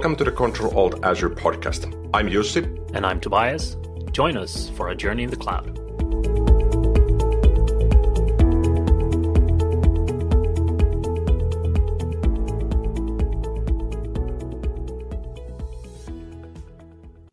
Welcome 0.00 0.16
to 0.16 0.24
the 0.24 0.32
Control 0.32 0.74
Alt 0.78 1.04
Azure 1.04 1.28
podcast. 1.28 1.84
I'm 2.14 2.26
Jussi. 2.26 2.64
And 2.94 3.04
I'm 3.04 3.20
Tobias. 3.20 3.76
Join 4.12 4.38
us 4.38 4.70
for 4.70 4.88
a 4.88 4.96
journey 4.96 5.24
in 5.24 5.28
the 5.28 5.36
cloud. 5.36 5.76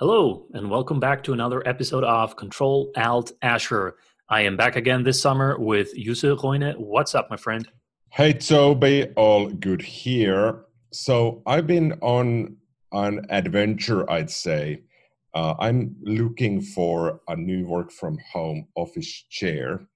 Hello, 0.01 0.45
and 0.51 0.69
welcome 0.69 0.99
back 0.99 1.23
to 1.23 1.31
another 1.31 1.65
episode 1.65 2.03
of 2.03 2.35
Control 2.35 2.91
Alt 2.97 3.31
Azure. 3.41 3.95
I 4.27 4.41
am 4.41 4.57
back 4.57 4.75
again 4.75 5.03
this 5.03 5.21
summer 5.21 5.57
with 5.57 5.97
Jussi 5.97 6.37
Roine. 6.43 6.73
What's 6.73 7.15
up, 7.15 7.29
my 7.29 7.37
friend? 7.37 7.65
Hey, 8.09 8.33
Toby. 8.33 9.05
All 9.15 9.47
good 9.47 9.81
here. 9.81 10.65
So 10.91 11.41
I've 11.45 11.67
been 11.67 11.93
on 12.01 12.57
an 12.91 13.25
adventure, 13.29 14.09
I'd 14.09 14.29
say. 14.29 14.83
Uh, 15.33 15.55
I'm 15.59 15.95
looking 16.01 16.61
for 16.61 17.21
a 17.27 17.35
new 17.35 17.65
work 17.65 17.91
from 17.91 18.17
home 18.33 18.67
office 18.75 19.25
chair. 19.29 19.87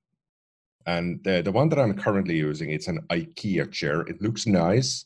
And 0.85 1.23
the, 1.23 1.41
the 1.41 1.51
one 1.51 1.69
that 1.69 1.79
I'm 1.79 1.97
currently 1.97 2.35
using, 2.35 2.71
it's 2.71 2.87
an 2.87 3.01
IKEA 3.09 3.71
chair. 3.71 4.01
It 4.01 4.21
looks 4.21 4.45
nice, 4.45 5.05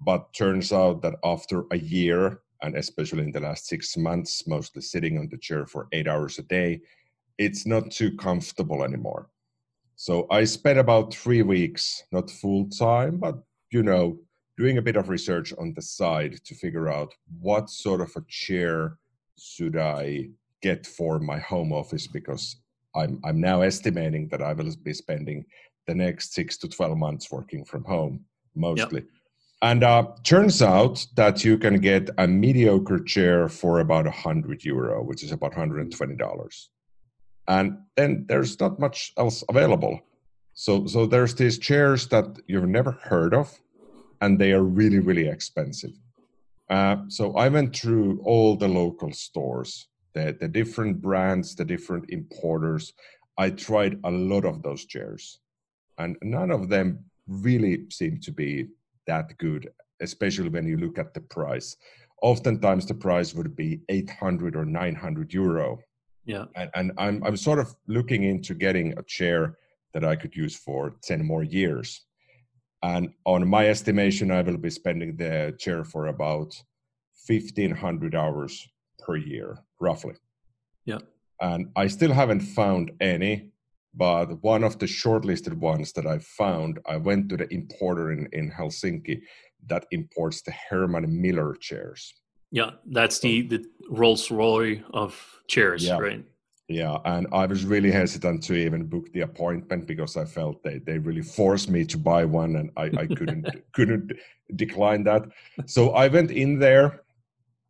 but 0.00 0.32
turns 0.32 0.72
out 0.72 1.02
that 1.02 1.16
after 1.24 1.64
a 1.70 1.78
year 1.78 2.40
and 2.62 2.76
especially 2.76 3.22
in 3.22 3.32
the 3.32 3.40
last 3.40 3.66
six 3.66 3.96
months, 3.96 4.46
mostly 4.46 4.82
sitting 4.82 5.18
on 5.18 5.28
the 5.28 5.38
chair 5.38 5.66
for 5.66 5.88
eight 5.92 6.08
hours 6.08 6.38
a 6.38 6.42
day, 6.42 6.80
it's 7.38 7.66
not 7.66 7.90
too 7.90 8.16
comfortable 8.16 8.82
anymore. 8.82 9.28
So 9.96 10.26
I 10.30 10.44
spent 10.44 10.78
about 10.78 11.14
three 11.14 11.42
weeks, 11.42 12.02
not 12.12 12.30
full 12.30 12.68
time, 12.68 13.18
but 13.18 13.36
you 13.70 13.82
know, 13.82 14.18
doing 14.58 14.78
a 14.78 14.82
bit 14.82 14.96
of 14.96 15.08
research 15.08 15.54
on 15.58 15.72
the 15.74 15.82
side 15.82 16.34
to 16.44 16.54
figure 16.54 16.88
out 16.88 17.14
what 17.40 17.70
sort 17.70 18.00
of 18.00 18.10
a 18.16 18.24
chair 18.28 18.98
should 19.38 19.76
I 19.76 20.28
get 20.60 20.84
for 20.84 21.20
my 21.20 21.38
home 21.38 21.72
office 21.72 22.08
because 22.08 22.56
I'm 22.96 23.20
I'm 23.24 23.40
now 23.40 23.62
estimating 23.62 24.28
that 24.28 24.42
I 24.42 24.52
will 24.52 24.74
be 24.82 24.92
spending 24.92 25.44
the 25.86 25.94
next 25.94 26.34
six 26.34 26.58
to 26.58 26.68
twelve 26.68 26.98
months 26.98 27.30
working 27.30 27.64
from 27.64 27.84
home 27.84 28.24
mostly. 28.56 29.00
Yep. 29.00 29.10
And 29.60 29.82
uh, 29.82 30.06
turns 30.22 30.62
out 30.62 31.04
that 31.16 31.44
you 31.44 31.58
can 31.58 31.80
get 31.80 32.10
a 32.18 32.28
mediocre 32.28 33.00
chair 33.00 33.48
for 33.48 33.80
about 33.80 34.04
100 34.04 34.64
euro, 34.64 35.02
which 35.02 35.24
is 35.24 35.32
about 35.32 35.52
$120. 35.52 36.68
And 37.48 37.78
then 37.96 38.24
there's 38.28 38.60
not 38.60 38.78
much 38.78 39.12
else 39.16 39.42
available. 39.48 40.00
So, 40.54 40.86
so 40.86 41.06
there's 41.06 41.34
these 41.34 41.58
chairs 41.58 42.06
that 42.08 42.38
you've 42.46 42.68
never 42.68 42.92
heard 42.92 43.34
of, 43.34 43.58
and 44.20 44.38
they 44.38 44.52
are 44.52 44.62
really, 44.62 44.98
really 44.98 45.28
expensive. 45.28 45.92
Uh, 46.70 46.96
so 47.08 47.34
I 47.36 47.48
went 47.48 47.74
through 47.74 48.20
all 48.24 48.56
the 48.56 48.68
local 48.68 49.12
stores, 49.12 49.88
the, 50.12 50.36
the 50.38 50.48
different 50.48 51.00
brands, 51.00 51.54
the 51.54 51.64
different 51.64 52.10
importers. 52.10 52.92
I 53.38 53.50
tried 53.50 53.98
a 54.04 54.10
lot 54.10 54.44
of 54.44 54.62
those 54.62 54.84
chairs, 54.84 55.40
and 55.98 56.16
none 56.22 56.50
of 56.50 56.68
them 56.68 57.04
really 57.26 57.84
seemed 57.90 58.22
to 58.24 58.32
be 58.32 58.68
that 59.06 59.36
good, 59.38 59.70
especially 60.00 60.48
when 60.48 60.66
you 60.66 60.76
look 60.76 60.98
at 60.98 61.14
the 61.14 61.20
price. 61.20 61.76
Oftentimes, 62.22 62.86
the 62.86 62.94
price 62.94 63.34
would 63.34 63.54
be 63.54 63.80
800 63.88 64.56
or 64.56 64.64
900 64.64 65.32
euro. 65.32 65.78
Yeah. 66.24 66.44
And, 66.56 66.70
and 66.74 66.92
I'm, 66.98 67.22
I'm 67.24 67.36
sort 67.36 67.58
of 67.58 67.74
looking 67.86 68.24
into 68.24 68.54
getting 68.54 68.98
a 68.98 69.02
chair 69.04 69.56
that 69.94 70.04
I 70.04 70.16
could 70.16 70.36
use 70.36 70.54
for 70.54 70.96
10 71.02 71.24
more 71.24 71.42
years. 71.42 72.02
And 72.82 73.10
on 73.24 73.48
my 73.48 73.68
estimation, 73.68 74.30
I 74.30 74.42
will 74.42 74.56
be 74.56 74.70
spending 74.70 75.16
the 75.16 75.54
chair 75.58 75.84
for 75.84 76.06
about 76.06 76.54
1500 77.26 78.14
hours 78.14 78.68
per 78.98 79.16
year, 79.16 79.58
roughly. 79.80 80.14
Yeah. 80.84 80.98
And 81.40 81.70
I 81.76 81.88
still 81.88 82.12
haven't 82.12 82.40
found 82.40 82.92
any 83.00 83.52
but 83.98 84.42
one 84.44 84.62
of 84.62 84.78
the 84.78 84.86
shortlisted 84.86 85.54
ones 85.54 85.92
that 85.92 86.06
I 86.06 86.18
found, 86.18 86.78
I 86.86 86.96
went 86.96 87.28
to 87.30 87.36
the 87.36 87.52
importer 87.52 88.12
in, 88.12 88.28
in 88.32 88.50
Helsinki 88.50 89.22
that 89.66 89.86
imports 89.90 90.42
the 90.42 90.52
Herman 90.52 91.20
Miller 91.20 91.56
chairs. 91.58 92.14
Yeah, 92.50 92.70
that's 92.86 93.18
the, 93.18 93.42
the 93.42 93.64
Rolls 93.90 94.30
Royce 94.30 94.78
of 94.94 95.20
chairs, 95.48 95.84
yeah. 95.84 95.98
right? 95.98 96.24
Yeah, 96.68 96.98
and 97.06 97.26
I 97.32 97.46
was 97.46 97.64
really 97.64 97.90
hesitant 97.90 98.42
to 98.44 98.54
even 98.54 98.84
book 98.84 99.10
the 99.12 99.22
appointment 99.22 99.86
because 99.86 100.18
I 100.18 100.26
felt 100.26 100.62
they, 100.62 100.78
they 100.78 100.98
really 100.98 101.22
forced 101.22 101.70
me 101.70 101.86
to 101.86 101.96
buy 101.96 102.26
one 102.26 102.56
and 102.56 102.70
I, 102.76 102.90
I 103.02 103.06
couldn't 103.06 103.48
couldn't 103.72 104.12
decline 104.54 105.02
that. 105.04 105.22
So 105.64 105.90
I 105.92 106.08
went 106.08 106.30
in 106.30 106.58
there 106.58 107.04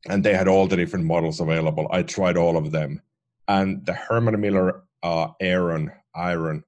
and 0.09 0.25
they 0.25 0.35
had 0.35 0.49
all 0.49 0.67
the 0.67 0.77
different 0.77 1.05
models 1.05 1.39
available. 1.39 1.87
I 1.93 2.03
tried 2.03 2.37
all 2.37 2.57
of 2.57 2.73
them. 2.73 3.01
And 3.47 3.87
the 3.87 3.95
Herman 3.95 4.41
Miller 4.41 4.83
uh, 5.05 5.29
Aeron 5.41 5.93
iron 6.17 6.65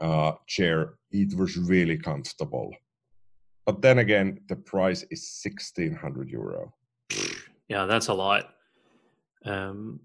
uh, 0.00 0.32
chair, 0.46 0.94
it 1.10 1.36
was 1.38 1.56
really 1.56 1.96
comfortable. 1.96 2.74
But 3.64 3.80
then 3.80 3.98
again, 3.98 4.40
the 4.48 4.56
price 4.56 5.04
is 5.10 5.28
sixteen 5.28 5.94
hundred 5.94 6.28
euro. 6.28 6.74
Yeah, 7.68 7.86
that's 7.86 8.08
a 8.08 8.14
lot. 8.14 8.50
Um, 9.44 10.00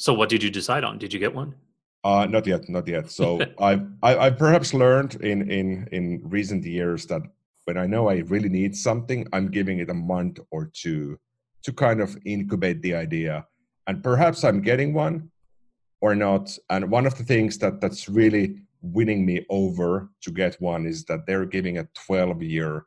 so, 0.00 0.14
what 0.14 0.30
did 0.30 0.42
you 0.42 0.50
decide 0.50 0.82
on? 0.82 0.96
Did 0.96 1.12
you 1.12 1.20
get 1.20 1.34
one? 1.34 1.54
Uh, 2.02 2.26
not 2.26 2.46
yet, 2.46 2.66
not 2.70 2.88
yet. 2.88 3.10
So 3.10 3.38
I've 3.60 3.86
I, 4.02 4.16
I 4.26 4.30
perhaps 4.30 4.72
learned 4.72 5.16
in 5.16 5.50
in 5.50 5.86
in 5.92 6.22
recent 6.24 6.64
years 6.64 7.04
that 7.06 7.20
when 7.66 7.76
I 7.76 7.86
know 7.86 8.08
I 8.08 8.20
really 8.20 8.48
need 8.48 8.74
something, 8.74 9.26
I'm 9.34 9.50
giving 9.50 9.78
it 9.78 9.90
a 9.90 9.94
month 9.94 10.40
or 10.50 10.70
two 10.72 11.18
to 11.64 11.72
kind 11.74 12.00
of 12.00 12.16
incubate 12.24 12.80
the 12.80 12.94
idea, 12.94 13.46
and 13.86 14.02
perhaps 14.02 14.42
I'm 14.42 14.62
getting 14.62 14.94
one, 14.94 15.30
or 16.00 16.14
not. 16.14 16.56
And 16.70 16.90
one 16.90 17.06
of 17.06 17.18
the 17.18 17.24
things 17.24 17.58
that 17.58 17.82
that's 17.82 18.08
really 18.08 18.56
winning 18.80 19.26
me 19.26 19.44
over 19.50 20.08
to 20.22 20.30
get 20.30 20.58
one 20.62 20.86
is 20.86 21.04
that 21.04 21.26
they're 21.26 21.44
giving 21.44 21.76
a 21.76 21.88
12 22.06 22.42
year 22.42 22.86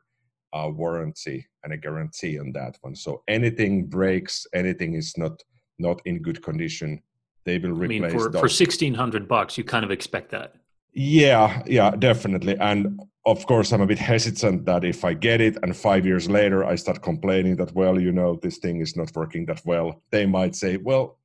uh, 0.52 0.68
warranty 0.68 1.46
and 1.62 1.72
a 1.72 1.76
guarantee 1.76 2.40
on 2.40 2.50
that 2.54 2.76
one. 2.80 2.96
So 2.96 3.22
anything 3.28 3.86
breaks, 3.86 4.48
anything 4.52 4.94
is 4.94 5.16
not 5.16 5.40
not 5.78 6.00
in 6.04 6.22
good 6.22 6.42
condition, 6.42 7.02
they 7.44 7.58
will 7.58 7.72
replace. 7.72 8.12
I 8.12 8.16
mean, 8.16 8.32
for, 8.32 8.32
for 8.32 8.48
sixteen 8.48 8.94
hundred 8.94 9.28
bucks, 9.28 9.58
you 9.58 9.64
kind 9.64 9.84
of 9.84 9.90
expect 9.90 10.30
that. 10.30 10.56
Yeah, 10.92 11.62
yeah, 11.66 11.90
definitely. 11.90 12.56
And 12.58 13.00
of 13.26 13.46
course, 13.46 13.72
I'm 13.72 13.80
a 13.80 13.86
bit 13.86 13.98
hesitant 13.98 14.64
that 14.66 14.84
if 14.84 15.04
I 15.04 15.14
get 15.14 15.40
it 15.40 15.56
and 15.62 15.76
five 15.76 16.06
years 16.06 16.28
later 16.28 16.64
I 16.64 16.76
start 16.76 17.02
complaining 17.02 17.56
that, 17.56 17.74
well, 17.74 17.98
you 17.98 18.12
know, 18.12 18.38
this 18.40 18.58
thing 18.58 18.80
is 18.80 18.96
not 18.96 19.10
working 19.16 19.44
that 19.46 19.62
well, 19.64 20.02
they 20.10 20.24
might 20.24 20.54
say, 20.54 20.76
well, 20.76 21.18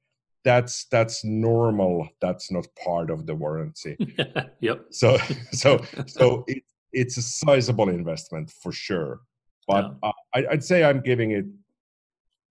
that's 0.43 0.85
that's 0.85 1.23
normal 1.23 2.07
that's 2.21 2.51
not 2.51 2.65
part 2.81 3.09
of 3.09 3.25
the 3.25 3.35
warranty 3.35 3.97
yep 4.61 4.85
so 4.89 5.17
so 5.51 5.79
so 6.07 6.43
it, 6.47 6.63
it's 6.93 7.17
a 7.17 7.21
sizable 7.21 7.89
investment 7.89 8.49
for 8.49 8.71
sure 8.71 9.19
but 9.67 9.93
yeah. 10.03 10.11
I, 10.33 10.45
i'd 10.51 10.63
say 10.63 10.83
i'm 10.83 11.01
giving 11.01 11.31
it 11.31 11.45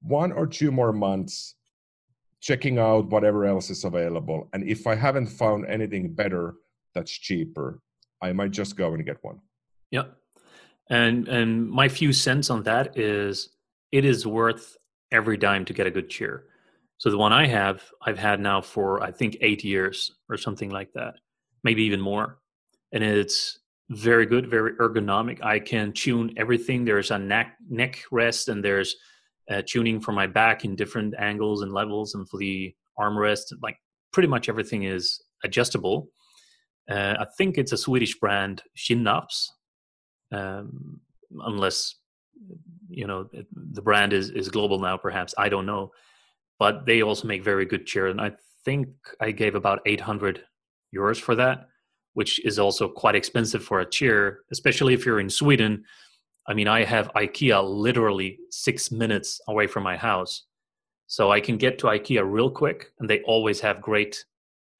one 0.03 0.32
or 0.32 0.47
two 0.47 0.70
more 0.70 0.92
months 0.92 1.54
checking 2.41 2.78
out 2.78 3.10
whatever 3.10 3.44
else 3.44 3.71
is 3.71 3.84
available 3.84 4.49
and 4.53 4.62
if 4.69 4.87
i 4.87 4.94
haven't 4.94 5.26
found 5.26 5.66
anything 5.66 6.12
better 6.12 6.54
that's 6.94 7.10
cheaper 7.10 7.81
i 8.22 8.32
might 8.32 8.50
just 8.50 8.76
go 8.76 8.94
and 8.94 9.04
get 9.04 9.16
one 9.22 9.38
yep 9.91 10.16
and 10.91 11.28
and 11.28 11.69
my 11.69 11.88
few 11.88 12.12
cents 12.12 12.50
on 12.50 12.62
that 12.62 12.97
is 12.98 13.50
it 13.93 14.04
is 14.04 14.27
worth 14.27 14.77
every 15.10 15.37
dime 15.37 15.65
to 15.65 15.72
get 15.72 15.86
a 15.86 15.91
good 15.91 16.09
chair 16.09 16.45
so 16.98 17.10
the 17.10 17.18
one 17.18 17.33
I 17.33 17.47
have, 17.47 17.83
I've 18.03 18.18
had 18.18 18.41
now 18.41 18.60
for 18.60 19.03
I 19.03 19.12
think 19.12 19.36
eight 19.41 19.62
years 19.62 20.10
or 20.28 20.36
something 20.36 20.71
like 20.71 20.92
that, 20.95 21.15
maybe 21.62 21.84
even 21.84 22.01
more, 22.01 22.39
and 22.92 23.04
it's 23.04 23.60
very 23.91 24.27
good, 24.27 24.51
very 24.51 24.72
ergonomic. 24.74 25.42
I 25.42 25.60
can 25.60 25.92
tune 25.92 26.34
everything. 26.36 26.84
There's 26.84 27.12
a 27.12 27.18
neck 27.18 27.57
neck 27.71 28.03
rest, 28.10 28.48
and 28.48 28.65
there's 28.65 28.97
uh, 29.50 29.62
tuning 29.66 30.00
for 30.00 30.12
my 30.12 30.27
back 30.27 30.65
in 30.65 30.77
different 30.77 31.15
angles 31.18 31.62
and 31.62 31.72
levels, 31.72 32.15
and 32.15 32.28
for 32.28 32.39
the 32.39 32.74
armrest. 32.98 33.53
Like 33.62 33.77
pretty 34.12 34.28
much 34.28 34.48
everything 34.48 34.84
is 34.84 35.22
adjustable. 35.45 36.09
Uh, 36.91 37.15
I 37.21 37.27
think 37.36 37.59
it's 37.59 37.72
a 37.72 37.77
Swedish 37.77 38.18
brand, 38.18 38.62
Kinnarps, 38.77 39.48
um, 40.33 41.00
unless 41.41 41.97
you 42.89 43.06
know 43.06 43.28
the 43.53 43.83
brand 43.83 44.12
is 44.12 44.30
is 44.30 44.48
global 44.48 44.78
now. 44.78 44.97
Perhaps 44.97 45.34
I 45.39 45.48
don't 45.48 45.66
know 45.66 45.92
but 46.59 46.86
they 46.86 47.03
also 47.03 47.27
make 47.27 47.42
very 47.42 47.65
good 47.65 47.86
chair. 47.86 48.09
And 48.09 48.21
I 48.21 48.33
think 48.65 48.89
I 49.21 49.30
gave 49.30 49.54
about 49.54 49.80
800 49.86 50.42
euros 50.95 51.21
for 51.21 51.34
that, 51.36 51.68
which 52.15 52.45
is 52.45 52.59
also 52.59 52.89
quite 52.89 53.15
expensive 53.15 53.62
for 53.62 53.80
a 53.80 53.89
chair, 53.89 54.41
especially 54.50 54.95
if 54.95 55.06
you're 55.06 55.21
in 55.21 55.30
Sweden. 55.30 55.84
I 56.48 56.54
mean, 56.54 56.66
I 56.68 56.84
have 56.84 57.12
IKEA 57.15 57.62
literally 57.62 58.39
six 58.50 58.91
minutes 58.91 59.41
away 59.48 59.66
from 59.66 59.83
my 59.84 59.97
house. 59.97 60.47
So 61.06 61.30
I 61.30 61.41
can 61.41 61.59
get 61.59 61.78
to 61.78 61.86
IKEA 61.89 62.22
real 62.24 62.50
quick, 62.50 62.92
and 62.98 63.09
they 63.09 63.21
always 63.22 63.60
have 63.60 63.80
great 63.80 64.24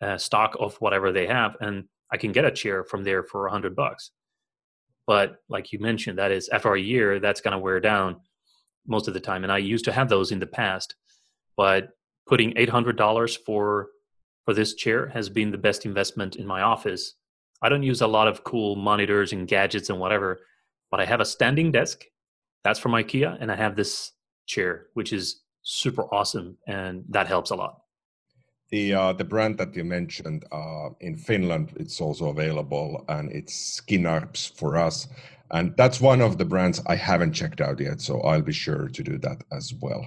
uh, 0.01 0.19
stock 0.19 0.57
of 0.59 0.77
whatever 0.77 1.13
they 1.13 1.27
have. 1.27 1.57
And 1.61 1.85
I 2.13 2.17
can 2.17 2.33
get 2.33 2.45
a 2.45 2.51
chair 2.51 2.85
from 2.85 3.05
there 3.05 3.23
for 3.23 3.47
a 3.47 3.51
hundred 3.51 3.77
bucks. 3.77 4.11
But 5.07 5.37
like 5.49 5.73
you 5.73 5.79
mentioned, 5.79 6.19
that 6.19 6.33
is 6.33 6.49
after 6.51 6.75
a 6.75 6.81
year, 6.81 7.21
that's 7.21 7.41
going 7.41 7.53
to 7.53 7.59
wear 7.59 7.81
down. 7.81 8.17
most 8.89 9.07
of 9.07 9.15
the 9.15 9.21
time, 9.21 9.45
and 9.45 9.53
I 9.53 9.59
used 9.59 9.85
to 9.85 9.93
have 9.93 10.09
those 10.09 10.33
in 10.33 10.41
the 10.41 10.47
past. 10.47 10.97
But 11.57 11.91
putting 12.27 12.53
eight 12.57 12.69
hundred 12.69 12.97
dollars 12.97 13.37
for 13.37 13.89
for 14.45 14.55
this 14.55 14.75
chair 14.75 15.09
has 15.09 15.29
been 15.29 15.51
the 15.51 15.59
best 15.59 15.85
investment 15.85 16.37
in 16.37 16.47
my 16.47 16.63
office. 16.63 17.15
I 17.63 17.69
don't 17.69 17.83
use 17.83 18.01
a 18.01 18.07
lot 18.07 18.29
of 18.29 18.45
cool 18.45 18.77
monitors 18.77 19.33
and 19.33 19.47
gadgets 19.47 19.91
and 19.91 20.01
whatever, 20.01 20.41
but 20.91 21.01
I 21.01 21.05
have 21.05 21.21
a 21.21 21.25
standing 21.25 21.73
desk. 21.73 22.05
That's 22.65 22.79
from 22.79 22.93
IKEA, 22.93 23.37
and 23.41 23.51
I 23.53 23.57
have 23.57 23.77
this 23.77 24.13
chair, 24.47 24.87
which 24.95 25.13
is 25.13 25.43
super 25.63 26.03
awesome, 26.15 26.57
and 26.67 27.05
that 27.11 27.27
helps 27.27 27.51
a 27.51 27.57
lot. 27.57 27.79
The 28.71 28.95
uh, 28.95 29.13
the 29.15 29.25
brand 29.25 29.59
that 29.59 29.75
you 29.75 29.85
mentioned 29.85 30.45
uh, 30.53 30.91
in 31.01 31.17
Finland, 31.17 31.73
it's 31.77 32.01
also 32.01 32.29
available, 32.29 33.05
and 33.09 33.31
it's 33.33 33.81
Skinarps 33.81 34.57
for 34.59 34.77
us, 34.77 35.09
and 35.53 35.75
that's 35.77 36.01
one 36.01 36.21
of 36.21 36.37
the 36.37 36.45
brands 36.45 36.83
I 36.87 36.97
haven't 36.97 37.33
checked 37.33 37.61
out 37.61 37.81
yet. 37.81 38.01
So 38.01 38.21
I'll 38.21 38.43
be 38.43 38.53
sure 38.53 38.89
to 38.89 39.03
do 39.03 39.19
that 39.19 39.43
as 39.53 39.73
well. 39.81 40.07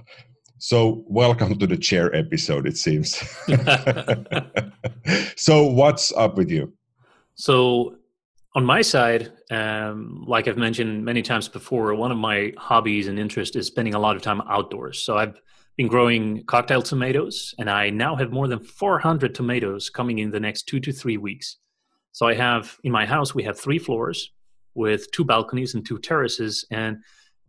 So 0.59 1.03
welcome 1.07 1.57
to 1.57 1.65
the 1.65 1.77
chair 1.77 2.15
episode. 2.15 2.67
It 2.67 2.77
seems. 2.77 3.15
so 5.35 5.65
what's 5.65 6.13
up 6.13 6.37
with 6.37 6.51
you? 6.51 6.71
So 7.33 7.95
on 8.53 8.65
my 8.65 8.81
side, 8.81 9.31
um, 9.49 10.25
like 10.27 10.47
I've 10.47 10.57
mentioned 10.57 11.05
many 11.05 11.21
times 11.21 11.47
before, 11.47 11.95
one 11.95 12.11
of 12.11 12.17
my 12.17 12.51
hobbies 12.57 13.07
and 13.07 13.17
interest 13.17 13.55
is 13.55 13.67
spending 13.67 13.93
a 13.93 13.99
lot 13.99 14.15
of 14.15 14.21
time 14.21 14.41
outdoors. 14.41 14.99
So 14.99 15.17
I've 15.17 15.39
been 15.77 15.87
growing 15.87 16.43
cocktail 16.45 16.81
tomatoes, 16.81 17.55
and 17.59 17.69
I 17.69 17.89
now 17.89 18.15
have 18.17 18.31
more 18.31 18.49
than 18.49 18.59
400 18.59 19.33
tomatoes 19.33 19.89
coming 19.89 20.19
in 20.19 20.31
the 20.31 20.39
next 20.39 20.63
two 20.63 20.81
to 20.81 20.91
three 20.91 21.17
weeks. 21.17 21.57
So 22.11 22.27
I 22.27 22.33
have 22.33 22.77
in 22.83 22.91
my 22.91 23.05
house 23.05 23.33
we 23.33 23.43
have 23.43 23.57
three 23.57 23.79
floors 23.79 24.31
with 24.73 25.09
two 25.11 25.23
balconies 25.23 25.75
and 25.75 25.85
two 25.85 25.97
terraces, 25.99 26.65
and 26.71 26.97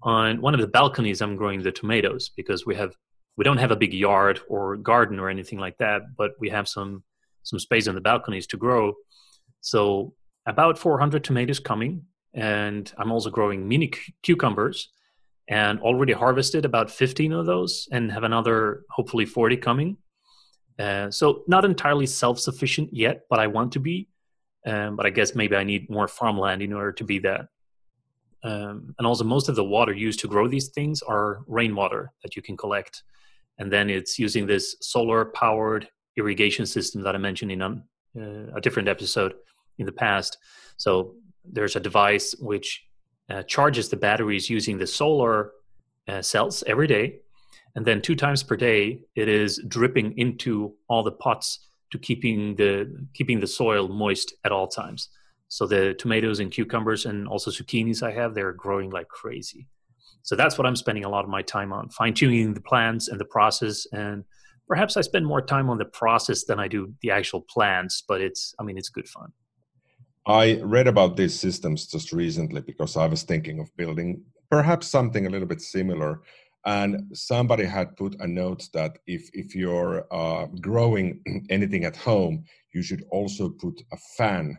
on 0.04 0.40
one 0.40 0.54
of 0.54 0.60
the 0.60 0.68
balconies 0.68 1.20
I'm 1.20 1.34
growing 1.34 1.62
the 1.62 1.72
tomatoes 1.72 2.30
because 2.36 2.64
we 2.64 2.76
have 2.76 2.94
we 3.36 3.44
don't 3.44 3.58
have 3.58 3.72
a 3.72 3.76
big 3.76 3.92
yard 3.92 4.40
or 4.46 4.76
garden 4.76 5.18
or 5.18 5.30
anything 5.30 5.58
like 5.58 5.78
that, 5.78 6.02
but 6.16 6.32
we 6.38 6.48
have 6.50 6.68
some 6.68 7.02
some 7.42 7.58
space 7.58 7.88
on 7.88 7.96
the 7.96 8.00
balconies 8.00 8.46
to 8.48 8.56
grow. 8.56 8.94
So 9.62 10.14
about 10.46 10.78
400 10.78 11.22
tomatoes 11.24 11.60
coming, 11.60 12.02
and 12.34 12.92
I'm 12.98 13.12
also 13.12 13.30
growing 13.30 13.68
mini 13.68 13.88
cu- 13.88 14.12
cucumbers 14.22 14.88
and 15.48 15.80
already 15.80 16.12
harvested 16.12 16.64
about 16.64 16.90
15 16.90 17.32
of 17.32 17.46
those 17.46 17.88
and 17.92 18.10
have 18.10 18.22
another 18.22 18.82
hopefully 18.90 19.26
40 19.26 19.56
coming. 19.58 19.96
Uh, 20.78 21.10
so 21.10 21.42
not 21.46 21.64
entirely 21.64 22.06
self-sufficient 22.06 22.90
yet, 22.92 23.22
but 23.28 23.38
I 23.38 23.46
want 23.46 23.72
to 23.72 23.80
be. 23.80 24.08
Um, 24.64 24.96
but 24.96 25.06
I 25.06 25.10
guess 25.10 25.34
maybe 25.34 25.56
I 25.56 25.64
need 25.64 25.90
more 25.90 26.06
farmland 26.06 26.62
in 26.62 26.72
order 26.72 26.92
to 26.92 27.04
be 27.04 27.18
that. 27.20 27.48
Um, 28.44 28.94
and 28.98 29.06
also, 29.06 29.24
most 29.24 29.48
of 29.48 29.56
the 29.56 29.64
water 29.64 29.92
used 29.92 30.20
to 30.20 30.28
grow 30.28 30.48
these 30.48 30.68
things 30.68 31.02
are 31.02 31.42
rainwater 31.46 32.12
that 32.22 32.34
you 32.34 32.42
can 32.42 32.56
collect, 32.56 33.02
and 33.58 33.72
then 33.72 33.88
it's 33.88 34.18
using 34.18 34.46
this 34.46 34.76
solar-powered 34.80 35.88
irrigation 36.16 36.66
system 36.66 37.02
that 37.02 37.14
I 37.14 37.18
mentioned 37.18 37.52
in 37.52 37.62
a, 37.62 37.82
uh, 38.18 38.56
a 38.56 38.60
different 38.60 38.88
episode 38.88 39.34
in 39.78 39.86
the 39.86 39.92
past. 39.92 40.38
So 40.76 41.14
there's 41.44 41.76
a 41.76 41.80
device 41.80 42.34
which 42.38 42.84
uh, 43.30 43.42
charges 43.44 43.88
the 43.88 43.96
batteries 43.96 44.50
using 44.50 44.78
the 44.78 44.86
solar 44.86 45.52
uh, 46.08 46.22
cells 46.22 46.62
every 46.66 46.86
day, 46.86 47.20
and 47.74 47.86
then 47.86 48.02
two 48.02 48.16
times 48.16 48.42
per 48.42 48.56
day 48.56 49.00
it 49.14 49.28
is 49.28 49.62
dripping 49.68 50.18
into 50.18 50.74
all 50.88 51.02
the 51.02 51.12
pots 51.12 51.68
to 51.90 51.98
keeping 51.98 52.56
the 52.56 53.06
keeping 53.14 53.40
the 53.40 53.46
soil 53.46 53.88
moist 53.88 54.34
at 54.44 54.52
all 54.52 54.66
times. 54.66 55.08
So 55.48 55.66
the 55.66 55.94
tomatoes 55.94 56.40
and 56.40 56.50
cucumbers 56.50 57.04
and 57.04 57.28
also 57.28 57.50
zucchinis 57.50 58.02
I 58.02 58.10
have 58.12 58.34
they're 58.34 58.52
growing 58.52 58.90
like 58.90 59.08
crazy. 59.08 59.68
So 60.22 60.36
that's 60.36 60.56
what 60.56 60.66
I'm 60.66 60.76
spending 60.76 61.04
a 61.04 61.08
lot 61.08 61.24
of 61.24 61.30
my 61.30 61.42
time 61.42 61.72
on 61.72 61.90
fine 61.90 62.14
tuning 62.14 62.54
the 62.54 62.60
plants 62.60 63.08
and 63.08 63.20
the 63.20 63.26
process 63.26 63.86
and 63.92 64.24
perhaps 64.66 64.96
I 64.96 65.02
spend 65.02 65.26
more 65.26 65.42
time 65.42 65.68
on 65.68 65.78
the 65.78 65.84
process 65.84 66.44
than 66.44 66.58
I 66.58 66.68
do 66.68 66.94
the 67.02 67.10
actual 67.10 67.42
plants, 67.42 68.02
but 68.06 68.20
it's 68.20 68.54
I 68.58 68.62
mean 68.62 68.78
it's 68.78 68.88
good 68.88 69.08
fun. 69.08 69.32
I 70.26 70.60
read 70.62 70.86
about 70.86 71.16
these 71.16 71.38
systems 71.38 71.86
just 71.86 72.12
recently 72.12 72.60
because 72.60 72.96
I 72.96 73.06
was 73.06 73.24
thinking 73.24 73.58
of 73.58 73.76
building 73.76 74.22
perhaps 74.50 74.86
something 74.86 75.26
a 75.26 75.30
little 75.30 75.48
bit 75.48 75.60
similar. 75.60 76.20
And 76.64 77.16
somebody 77.16 77.64
had 77.64 77.96
put 77.96 78.14
a 78.20 78.26
note 78.26 78.68
that 78.72 78.98
if, 79.06 79.28
if 79.32 79.56
you're 79.56 80.06
uh, 80.12 80.46
growing 80.60 81.20
anything 81.50 81.84
at 81.84 81.96
home, 81.96 82.44
you 82.72 82.82
should 82.82 83.04
also 83.10 83.48
put 83.48 83.82
a 83.92 83.96
fan 84.16 84.58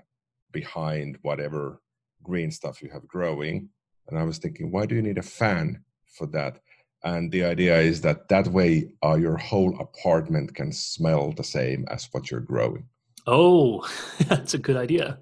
behind 0.51 1.17
whatever 1.21 1.81
green 2.23 2.51
stuff 2.51 2.81
you 2.81 2.89
have 2.89 3.07
growing. 3.07 3.69
And 4.09 4.19
I 4.19 4.23
was 4.23 4.37
thinking, 4.39 4.69
why 4.69 4.85
do 4.85 4.95
you 4.95 5.01
need 5.01 5.17
a 5.17 5.23
fan 5.23 5.81
for 6.17 6.27
that? 6.27 6.59
And 7.05 7.31
the 7.31 7.45
idea 7.45 7.79
is 7.79 8.01
that 8.01 8.27
that 8.29 8.47
way 8.47 8.91
uh, 9.03 9.15
your 9.15 9.37
whole 9.37 9.79
apartment 9.79 10.55
can 10.55 10.73
smell 10.73 11.31
the 11.31 11.43
same 11.43 11.85
as 11.89 12.09
what 12.11 12.31
you're 12.31 12.39
growing. 12.39 12.87
Oh, 13.25 13.87
that's 14.27 14.53
a 14.53 14.57
good 14.57 14.77
idea. 14.77 15.19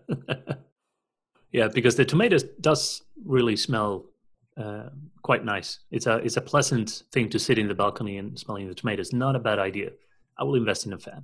yeah, 1.51 1.67
because 1.67 1.95
the 1.95 2.05
tomatoes 2.05 2.43
does 2.59 3.03
really 3.25 3.55
smell 3.55 4.05
uh, 4.57 4.89
quite 5.21 5.45
nice. 5.45 5.79
It's 5.91 6.07
a 6.07 6.17
it's 6.17 6.37
a 6.37 6.41
pleasant 6.41 7.03
thing 7.11 7.29
to 7.29 7.39
sit 7.39 7.57
in 7.57 7.67
the 7.67 7.75
balcony 7.75 8.17
and 8.17 8.37
smelling 8.37 8.67
the 8.67 8.75
tomatoes. 8.75 9.13
Not 9.13 9.35
a 9.35 9.39
bad 9.39 9.59
idea. 9.59 9.91
I 10.37 10.43
will 10.43 10.55
invest 10.55 10.85
in 10.85 10.93
a 10.93 10.97
fan. 10.97 11.23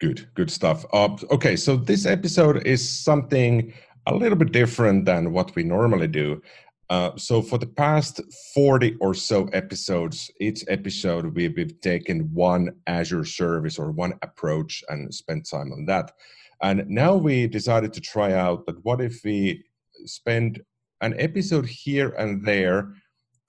Good, 0.00 0.28
good 0.34 0.50
stuff. 0.50 0.84
Uh, 0.92 1.16
okay, 1.30 1.56
so 1.56 1.76
this 1.76 2.06
episode 2.06 2.64
is 2.66 2.88
something 2.88 3.72
a 4.06 4.14
little 4.14 4.38
bit 4.38 4.52
different 4.52 5.04
than 5.06 5.32
what 5.32 5.54
we 5.56 5.64
normally 5.64 6.06
do. 6.06 6.40
Uh, 6.90 7.14
so 7.16 7.42
for 7.42 7.58
the 7.58 7.66
past 7.66 8.20
40 8.54 8.96
or 9.00 9.12
so 9.12 9.44
episodes, 9.52 10.30
each 10.40 10.64
episode 10.68 11.34
we've 11.34 11.80
taken 11.80 12.32
one 12.32 12.70
Azure 12.86 13.26
service 13.26 13.78
or 13.78 13.90
one 13.90 14.14
approach 14.22 14.82
and 14.88 15.12
spent 15.12 15.48
time 15.48 15.72
on 15.72 15.84
that. 15.86 16.12
And 16.62 16.88
now 16.88 17.14
we 17.14 17.46
decided 17.46 17.92
to 17.92 18.00
try 18.00 18.32
out 18.32 18.64
that 18.66 18.82
what 18.84 19.00
if 19.00 19.20
we 19.22 19.64
spend 20.06 20.62
an 21.02 21.14
episode 21.18 21.66
here 21.66 22.10
and 22.18 22.44
there 22.44 22.94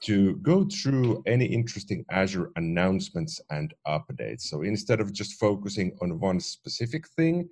to 0.02 0.36
go 0.38 0.66
through 0.66 1.22
any 1.26 1.46
interesting 1.46 2.06
Azure 2.10 2.52
announcements 2.56 3.42
and 3.50 3.74
updates. 3.88 4.44
So 4.44 4.62
instead 4.62 5.02
of 5.02 5.14
just 5.14 5.40
focusing 5.40 5.98
on 6.02 6.20
one 6.20 6.40
specific 6.40 7.08
thing, 7.10 7.50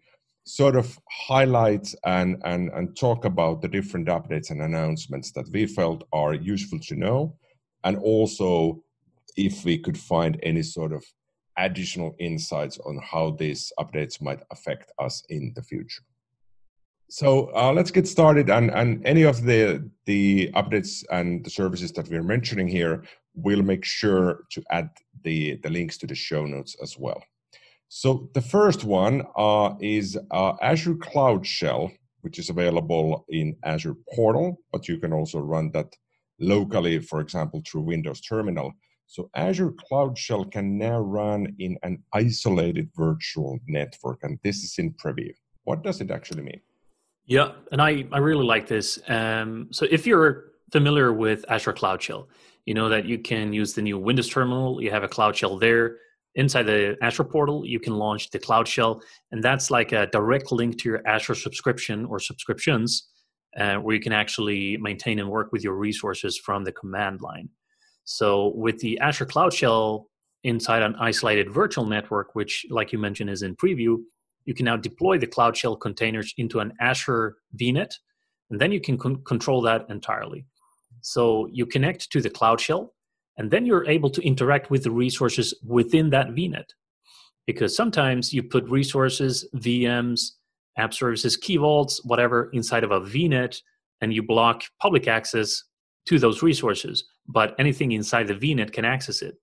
sort 0.47 0.77
of 0.77 0.97
highlight 1.27 1.93
and, 2.05 2.41
and, 2.45 2.69
and 2.69 2.95
talk 2.95 3.25
about 3.25 3.61
the 3.61 3.67
different 3.67 4.07
updates 4.07 4.49
and 4.49 4.61
announcements 4.61 5.31
that 5.33 5.47
we 5.51 5.65
felt 5.65 6.07
are 6.13 6.33
useful 6.33 6.79
to 6.79 6.95
know, 6.95 7.35
and 7.83 7.97
also 7.97 8.81
if 9.35 9.65
we 9.65 9.77
could 9.77 9.97
find 9.97 10.39
any 10.43 10.63
sort 10.63 10.93
of 10.93 11.03
additional 11.57 12.15
insights 12.19 12.79
on 12.85 12.99
how 13.03 13.31
these 13.31 13.73
updates 13.79 14.21
might 14.21 14.41
affect 14.51 14.91
us 14.99 15.23
in 15.29 15.51
the 15.55 15.61
future. 15.61 16.03
So 17.09 17.51
uh, 17.55 17.71
let's 17.73 17.91
get 17.91 18.07
started. 18.07 18.49
And, 18.49 18.69
and 18.71 19.05
any 19.05 19.23
of 19.23 19.43
the, 19.43 19.89
the 20.05 20.51
updates 20.53 21.03
and 21.11 21.43
the 21.43 21.49
services 21.49 21.91
that 21.93 22.09
we're 22.09 22.23
mentioning 22.23 22.67
here, 22.67 23.03
we'll 23.33 23.63
make 23.63 23.85
sure 23.85 24.43
to 24.51 24.63
add 24.71 24.89
the, 25.23 25.57
the 25.63 25.69
links 25.69 25.97
to 25.99 26.07
the 26.07 26.15
show 26.15 26.45
notes 26.45 26.75
as 26.81 26.97
well. 26.97 27.21
So 27.89 28.29
the 28.34 28.41
first 28.41 28.84
one 28.84 29.24
uh, 29.38 29.75
is 29.79 30.17
uh, 30.32 30.53
Azure 30.62 30.96
Cloud 30.96 31.46
Shell, 31.46 31.91
which 32.22 32.38
is 32.38 32.50
available 32.50 33.25
in 33.29 33.56
Azure 33.63 33.96
Portal, 34.13 34.58
but 34.72 34.88
you 34.88 34.98
can 34.98 35.13
also 35.13 35.39
run 35.39 35.72
that 35.72 35.96
locally, 36.39 37.00
for 37.00 37.22
example, 37.22 37.62
through 37.65 37.82
Windows 37.82 38.22
Terminal. 38.22 38.74
So 39.06 39.29
Azure 39.36 39.72
Cloud 39.72 40.17
Shell 40.17 40.46
can 40.46 40.77
now 40.77 41.00
run 41.00 41.56
in 41.60 41.77
an 41.84 42.03
isolated 42.13 42.89
virtual 42.96 43.58
network, 43.67 44.20
and 44.24 44.38
this 44.44 44.63
is 44.63 44.75
in 44.77 44.94
preview. 44.94 45.32
What 45.63 45.82
does 45.82 46.01
it 46.01 46.12
actually 46.12 46.44
mean? 46.44 46.62
Yeah, 47.25 47.53
and 47.72 47.82
I, 47.82 48.06
I 48.12 48.17
really 48.20 48.46
like 48.46 48.67
this. 48.67 49.00
Um, 49.08 49.70
so 49.72 49.86
if 49.89 50.06
you're 50.06 50.51
familiar 50.72 51.13
with 51.13 51.46
Azure 51.50 51.74
Cloud 51.74 52.01
Shell, 52.01 52.27
you 52.65 52.74
know 52.74 52.89
that 52.89 53.06
you 53.06 53.17
can 53.17 53.53
use 53.53 53.74
the 53.74 53.82
new 53.82 53.98
Windows 53.98 54.27
Terminal. 54.27 54.82
You 54.82 54.91
have 54.91 55.03
a 55.03 55.08
Cloud 55.08 55.38
Shell 55.38 55.58
there 55.58 55.98
inside 56.38 56.63
the 56.63 56.96
Azure 57.01 57.24
portal, 57.24 57.65
you 57.65 57.79
can 57.79 57.94
launch 57.94 58.29
the 58.29 58.39
Cloud 58.39 58.67
Shell, 58.67 59.01
and 59.32 59.44
that's 59.44 59.70
like 59.70 59.91
a 59.91 60.08
direct 60.08 60.51
link 60.51 60.77
to 60.79 60.89
your 60.89 61.06
Azure 61.06 61.36
subscription 61.36 62.06
or 62.06 62.20
subscriptions, 62.20 63.10
uh, 63.58 63.75
where 63.77 63.96
you 63.96 64.01
can 64.01 64.13
actually 64.13 64.77
maintain 64.77 65.20
and 65.20 65.29
work 65.29 65.51
with 65.51 65.63
your 65.63 65.74
resources 65.74 66.38
from 66.38 66.63
the 66.63 66.72
command 66.72 67.22
line. 67.22 67.50
So, 68.06 68.53
with 68.56 68.79
the 68.79 69.00
Azure 69.00 69.25
Cloud 69.25 69.51
Shell 69.51 70.08
inside 70.44 70.84
an 70.84 70.96
isolated 71.00 71.51
virtual 71.51 71.86
network, 71.86 72.36
which, 72.36 72.65
like 72.70 72.94
you 72.94 73.00
mentioned, 73.00 73.32
is 73.32 73.41
in 73.41 73.56
preview, 73.56 73.98
you 74.46 74.53
can 74.53 74.65
now 74.65 74.77
deploy 74.77 75.17
the 75.17 75.27
Cloud 75.27 75.58
Shell 75.58 75.77
containers 75.77 76.34
into 76.38 76.60
an 76.60 76.72
Azure 76.79 77.36
VNet, 77.60 77.91
and 78.51 78.62
then 78.62 78.72
you 78.72 78.79
can 78.79 78.98
con- 78.98 79.24
control 79.24 79.62
that 79.63 79.88
entirely. 79.89 80.46
So, 81.01 81.48
you 81.51 81.65
connect 81.65 82.12
to 82.12 82.22
the 82.22 82.29
Cloud 82.29 82.62
Shell 82.62 82.94
and 83.38 83.51
then 83.51 83.65
you're 83.65 83.88
able 83.88 84.10
to 84.10 84.22
interact 84.22 84.70
with 84.70 84.84
the 84.84 84.91
resources 84.91 85.53
within 85.65 86.10
that 86.10 86.29
VNet. 86.29 86.70
Because 87.46 87.75
sometimes 87.75 88.34
you 88.34 88.44
put 88.44 88.67
resources, 88.70 89.48
VMs, 89.56 90.32
app 90.77 90.94
services, 90.94 91.38
key 91.38 91.58
vaults, 91.58 92.03
whatever, 92.03 92.50
inside 92.53 92.84
of 92.84 92.91
a 92.91 93.01
VNet, 93.01 93.58
and 94.01 94.13
you 94.13 94.22
block 94.22 94.63
public 94.82 95.08
access 95.08 95.63
to 96.08 96.20
those 96.20 96.41
resources. 96.41 97.03
but 97.27 97.53
anything 97.60 97.91
inside 97.91 98.25
the 98.27 98.34
VNet 98.34 98.72
can 98.72 98.86
access 98.86 99.22
it. 99.22 99.36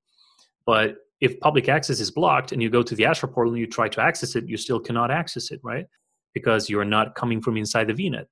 But 0.65 0.97
if 1.21 1.39
public 1.41 1.69
access 1.69 2.01
is 2.01 2.11
blocked 2.11 2.53
and 2.53 2.63
you 2.63 2.71
go 2.71 2.83
to 2.83 2.95
the 2.95 3.05
Azure 3.05 3.27
portal 3.27 3.53
and 3.53 3.61
you 3.61 3.67
try 3.67 3.89
to 3.89 4.01
access 4.01 4.37
it, 4.37 4.49
you 4.49 4.57
still 4.57 4.81
cannot 4.81 5.11
access 5.11 5.51
it, 5.51 5.61
right? 5.63 5.87
Because 6.33 6.71
you're 6.71 6.85
not 6.85 7.15
coming 7.15 7.41
from 7.41 7.57
inside 7.57 7.87
the 7.89 7.95
VNet. 7.95 8.27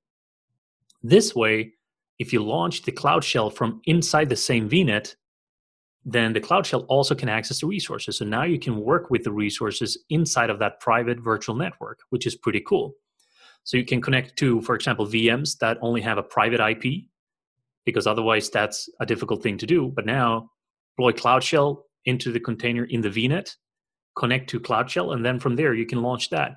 This 1.03 1.35
way, 1.35 1.73
if 2.19 2.33
you 2.33 2.43
launch 2.43 2.83
the 2.83 2.93
Cloud 2.93 3.25
Shell 3.25 3.51
from 3.51 3.81
inside 3.85 4.29
the 4.29 4.37
same 4.37 4.69
VNet, 4.69 5.15
then 6.05 6.33
the 6.33 6.41
Cloud 6.41 6.67
Shell 6.67 6.83
also 6.89 7.15
can 7.15 7.29
access 7.29 7.61
the 7.61 7.67
resources. 7.67 8.19
So 8.19 8.25
now 8.25 8.43
you 8.43 8.59
can 8.59 8.81
work 8.81 9.11
with 9.11 9.23
the 9.25 9.33
resources 9.33 9.99
inside 10.11 10.51
of 10.51 10.59
that 10.59 10.81
private 10.81 11.21
virtual 11.21 11.55
network, 11.55 12.01
which 12.11 12.27
is 12.27 12.35
pretty 12.35 12.61
cool. 12.61 12.95
So 13.65 13.77
you 13.77 13.85
can 13.85 14.01
connect 14.01 14.37
to, 14.39 14.61
for 14.63 14.75
example, 14.75 15.07
VMs 15.07 15.59
that 15.59 15.79
only 15.81 16.01
have 16.01 16.19
a 16.19 16.23
private 16.23 16.61
IP, 16.61 17.05
because 17.85 18.07
otherwise 18.07 18.51
that's 18.51 18.89
a 19.01 19.07
difficult 19.07 19.43
thing 19.43 19.59
to 19.59 19.67
do. 19.67 19.93
But 19.95 20.07
now 20.07 20.51
deploy 20.97 21.13
Cloud 21.13 21.45
Shell 21.45 21.87
into 22.05 22.33
the 22.33 22.41
container 22.41 22.85
in 22.85 23.01
the 23.01 23.09
VNet, 23.09 23.55
connect 24.17 24.51
to 24.51 24.61
Cloud 24.61 24.91
Shell, 24.91 25.13
and 25.13 25.25
then 25.25 25.39
from 25.39 25.55
there 25.55 25.75
you 25.75 25.87
can 25.87 26.03
launch 26.03 26.31
that. 26.31 26.57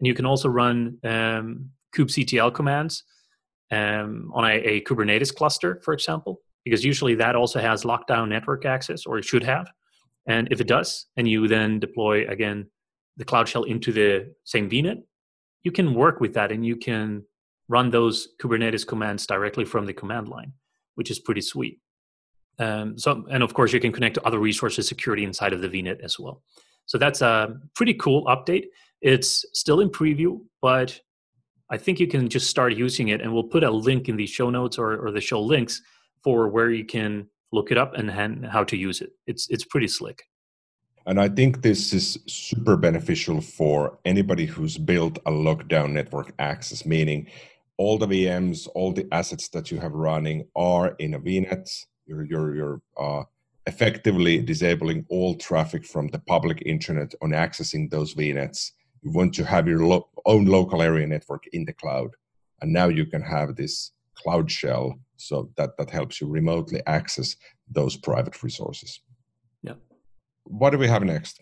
And 0.00 0.06
you 0.06 0.14
can 0.14 0.24
also 0.24 0.48
run 0.48 0.98
um, 1.04 1.70
kubectl 1.94 2.54
commands 2.54 3.04
um, 3.70 4.30
on 4.34 4.44
a, 4.44 4.54
a 4.54 4.80
Kubernetes 4.82 5.34
cluster, 5.34 5.80
for 5.84 5.92
example, 5.92 6.40
because 6.66 6.84
usually 6.84 7.14
that 7.14 7.36
also 7.36 7.60
has 7.60 7.84
lockdown 7.84 8.28
network 8.28 8.64
access, 8.64 9.06
or 9.06 9.18
it 9.18 9.24
should 9.24 9.44
have. 9.44 9.70
And 10.26 10.48
if 10.50 10.60
it 10.60 10.66
does, 10.66 11.06
and 11.16 11.28
you 11.28 11.46
then 11.46 11.78
deploy 11.78 12.26
again 12.26 12.66
the 13.16 13.24
Cloud 13.24 13.48
Shell 13.48 13.62
into 13.62 13.92
the 13.92 14.34
same 14.42 14.68
VNet, 14.68 15.00
you 15.62 15.70
can 15.70 15.94
work 15.94 16.18
with 16.18 16.34
that 16.34 16.50
and 16.50 16.66
you 16.66 16.74
can 16.74 17.22
run 17.68 17.88
those 17.90 18.30
Kubernetes 18.42 18.84
commands 18.84 19.28
directly 19.28 19.64
from 19.64 19.86
the 19.86 19.92
command 19.92 20.26
line, 20.26 20.52
which 20.96 21.08
is 21.08 21.20
pretty 21.20 21.40
sweet. 21.40 21.78
Um, 22.58 22.98
so, 22.98 23.24
and 23.30 23.44
of 23.44 23.54
course, 23.54 23.72
you 23.72 23.78
can 23.78 23.92
connect 23.92 24.16
to 24.16 24.26
other 24.26 24.40
resources 24.40 24.88
security 24.88 25.22
inside 25.22 25.52
of 25.52 25.60
the 25.60 25.68
VNet 25.68 26.00
as 26.00 26.18
well. 26.18 26.42
So 26.86 26.98
that's 26.98 27.22
a 27.22 27.60
pretty 27.76 27.94
cool 27.94 28.24
update. 28.24 28.64
It's 29.02 29.44
still 29.52 29.78
in 29.78 29.88
preview, 29.88 30.40
but 30.60 30.98
I 31.70 31.76
think 31.76 32.00
you 32.00 32.08
can 32.08 32.28
just 32.28 32.50
start 32.50 32.74
using 32.74 33.08
it, 33.08 33.20
and 33.20 33.32
we'll 33.32 33.44
put 33.44 33.62
a 33.62 33.70
link 33.70 34.08
in 34.08 34.16
the 34.16 34.26
show 34.26 34.50
notes 34.50 34.78
or, 34.78 34.96
or 34.96 35.12
the 35.12 35.20
show 35.20 35.40
links 35.40 35.80
for 36.26 36.48
where 36.48 36.72
you 36.72 36.84
can 36.84 37.28
look 37.52 37.70
it 37.70 37.78
up 37.78 37.94
and 37.94 38.10
how 38.54 38.64
to 38.64 38.76
use 38.76 39.00
it. 39.00 39.10
It's 39.28 39.44
it's 39.48 39.64
pretty 39.64 39.86
slick. 39.98 40.24
And 41.08 41.20
I 41.20 41.28
think 41.28 41.62
this 41.62 41.92
is 41.92 42.18
super 42.26 42.76
beneficial 42.76 43.40
for 43.40 43.96
anybody 44.04 44.44
who's 44.44 44.76
built 44.76 45.18
a 45.18 45.30
lockdown 45.30 45.92
network 45.92 46.32
access, 46.40 46.84
meaning 46.84 47.28
all 47.78 47.96
the 47.96 48.08
VMs, 48.08 48.66
all 48.74 48.92
the 48.92 49.06
assets 49.12 49.46
that 49.50 49.70
you 49.70 49.78
have 49.78 49.92
running 49.92 50.38
are 50.56 50.96
in 50.98 51.14
a 51.14 51.20
VNet. 51.20 51.68
You're 52.06 52.24
you're 52.24 52.54
you're 52.56 52.80
uh, 53.04 53.22
effectively 53.66 54.34
disabling 54.52 55.06
all 55.08 55.36
traffic 55.36 55.86
from 55.86 56.08
the 56.08 56.22
public 56.34 56.58
internet 56.66 57.14
on 57.22 57.30
accessing 57.30 57.88
those 57.88 58.14
VNets 58.14 58.72
you 59.06 59.12
want 59.12 59.32
to 59.34 59.44
have 59.44 59.68
your 59.68 59.84
lo- 59.86 60.08
own 60.24 60.46
local 60.46 60.82
area 60.82 61.06
network 61.06 61.44
in 61.52 61.64
the 61.64 61.72
cloud 61.72 62.10
and 62.60 62.72
now 62.72 62.88
you 62.88 63.06
can 63.06 63.22
have 63.22 63.54
this 63.54 63.92
cloud 64.16 64.50
shell 64.50 64.98
so 65.16 65.50
that 65.56 65.76
that 65.78 65.90
helps 65.90 66.20
you 66.20 66.26
remotely 66.26 66.80
access 66.86 67.36
those 67.70 67.96
private 67.96 68.42
resources. 68.42 69.00
Yeah. 69.62 69.74
What 70.44 70.70
do 70.70 70.78
we 70.78 70.88
have 70.88 71.02
next? 71.02 71.40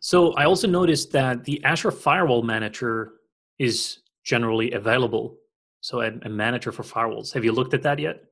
So 0.00 0.32
i 0.32 0.44
also 0.44 0.66
noticed 0.66 1.12
that 1.12 1.44
the 1.44 1.62
azure 1.64 1.92
firewall 1.92 2.42
manager 2.42 3.12
is 3.58 3.98
generally 4.24 4.72
available. 4.72 5.36
So 5.80 6.00
a, 6.00 6.10
a 6.22 6.28
manager 6.28 6.72
for 6.72 6.82
firewalls. 6.82 7.32
Have 7.32 7.44
you 7.44 7.52
looked 7.52 7.74
at 7.74 7.82
that 7.82 7.98
yet? 7.98 8.24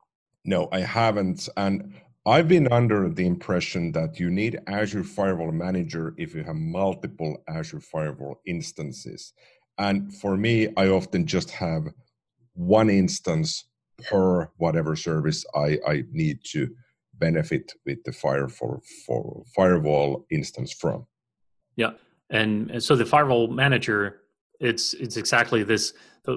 No 0.44 0.68
i 0.72 0.80
haven't. 0.80 1.48
And 1.56 1.94
I've 2.26 2.48
been 2.48 2.70
under 2.70 3.08
the 3.08 3.26
impression 3.26 3.92
that 3.92 4.20
you 4.20 4.30
need 4.30 4.60
Azure 4.66 5.04
Firewall 5.04 5.52
Manager 5.52 6.14
if 6.18 6.34
you 6.34 6.44
have 6.44 6.56
multiple 6.56 7.42
Azure 7.48 7.80
Firewall 7.80 8.40
instances. 8.46 9.32
And 9.78 10.14
for 10.14 10.36
me, 10.36 10.68
I 10.76 10.88
often 10.88 11.26
just 11.26 11.50
have 11.50 11.84
one 12.52 12.90
instance 12.90 13.64
per 14.08 14.50
whatever 14.56 14.96
service 14.96 15.44
I, 15.54 15.78
I 15.86 16.04
need 16.12 16.40
to 16.52 16.68
benefit 17.14 17.72
with 17.86 18.02
the 18.04 18.12
fire 18.12 18.48
for, 18.48 18.80
for 19.06 19.44
firewall 19.54 20.26
instance 20.30 20.72
from. 20.72 21.06
Yeah. 21.76 21.92
And 22.30 22.82
so 22.82 22.96
the 22.96 23.04
firewall 23.04 23.48
manager, 23.48 24.22
it's 24.60 24.94
it's 24.94 25.16
exactly 25.16 25.62
this 25.62 25.94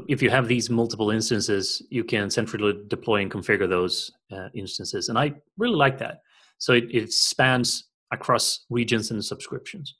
if 0.07 0.21
you 0.21 0.29
have 0.29 0.47
these 0.47 0.69
multiple 0.69 1.11
instances, 1.11 1.81
you 1.89 2.03
can 2.03 2.29
centrally 2.29 2.73
deploy 2.87 3.21
and 3.21 3.31
configure 3.31 3.69
those 3.69 4.11
uh, 4.31 4.49
instances. 4.53 5.09
And 5.09 5.17
I 5.17 5.33
really 5.57 5.75
like 5.75 5.97
that. 5.99 6.21
So 6.57 6.73
it, 6.73 6.85
it 6.89 7.11
spans 7.11 7.89
across 8.11 8.65
regions 8.69 9.11
and 9.11 9.23
subscriptions. 9.23 9.95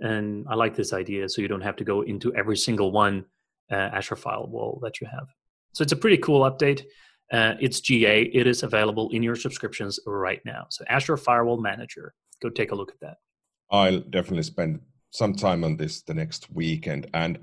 And 0.00 0.46
I 0.48 0.54
like 0.54 0.74
this 0.74 0.92
idea. 0.92 1.28
So 1.28 1.42
you 1.42 1.48
don't 1.48 1.60
have 1.60 1.76
to 1.76 1.84
go 1.84 2.02
into 2.02 2.34
every 2.34 2.56
single 2.56 2.92
one 2.92 3.26
uh, 3.70 3.90
Azure 3.92 4.16
firewall 4.16 4.80
that 4.82 5.00
you 5.00 5.06
have. 5.10 5.26
So 5.72 5.82
it's 5.82 5.92
a 5.92 5.96
pretty 5.96 6.18
cool 6.18 6.50
update. 6.50 6.82
Uh, 7.32 7.54
it's 7.60 7.80
GA. 7.80 8.22
It 8.22 8.46
is 8.46 8.62
available 8.62 9.10
in 9.10 9.22
your 9.22 9.36
subscriptions 9.36 10.00
right 10.06 10.40
now. 10.44 10.66
So 10.70 10.84
Azure 10.88 11.16
Firewall 11.16 11.60
Manager. 11.60 12.14
Go 12.42 12.48
take 12.48 12.72
a 12.72 12.74
look 12.74 12.90
at 12.90 13.00
that. 13.00 13.16
I'll 13.70 14.00
definitely 14.00 14.44
spend 14.44 14.80
some 15.10 15.34
time 15.34 15.64
on 15.64 15.76
this 15.76 16.02
the 16.02 16.14
next 16.14 16.50
weekend. 16.52 17.08
And 17.14 17.38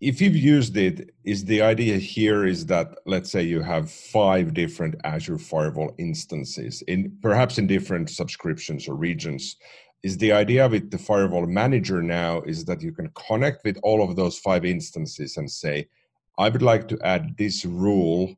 if 0.00 0.20
you've 0.20 0.36
used 0.36 0.76
it 0.76 1.14
is 1.24 1.44
the 1.44 1.62
idea 1.62 1.96
here 1.96 2.44
is 2.44 2.66
that 2.66 2.98
let's 3.06 3.30
say 3.30 3.42
you 3.42 3.62
have 3.62 3.90
five 3.90 4.52
different 4.52 4.94
azure 5.04 5.38
firewall 5.38 5.94
instances 5.98 6.82
in 6.82 7.16
perhaps 7.22 7.56
in 7.56 7.66
different 7.66 8.10
subscriptions 8.10 8.88
or 8.88 8.94
regions 8.94 9.56
is 10.02 10.18
the 10.18 10.32
idea 10.32 10.68
with 10.68 10.90
the 10.90 10.98
firewall 10.98 11.46
manager 11.46 12.02
now 12.02 12.42
is 12.42 12.64
that 12.66 12.82
you 12.82 12.92
can 12.92 13.08
connect 13.14 13.64
with 13.64 13.78
all 13.82 14.02
of 14.02 14.16
those 14.16 14.38
five 14.38 14.66
instances 14.66 15.38
and 15.38 15.50
say 15.50 15.88
i 16.38 16.48
would 16.48 16.62
like 16.62 16.88
to 16.88 16.98
add 17.02 17.36
this 17.36 17.64
rule 17.64 18.34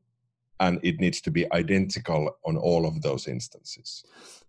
and 0.61 0.81
it 0.83 0.99
needs 1.01 1.21
to 1.21 1.31
be 1.31 1.51
identical 1.53 2.37
on 2.45 2.57
all 2.57 2.87
of 2.87 3.01
those 3.03 3.29
instances 3.29 4.05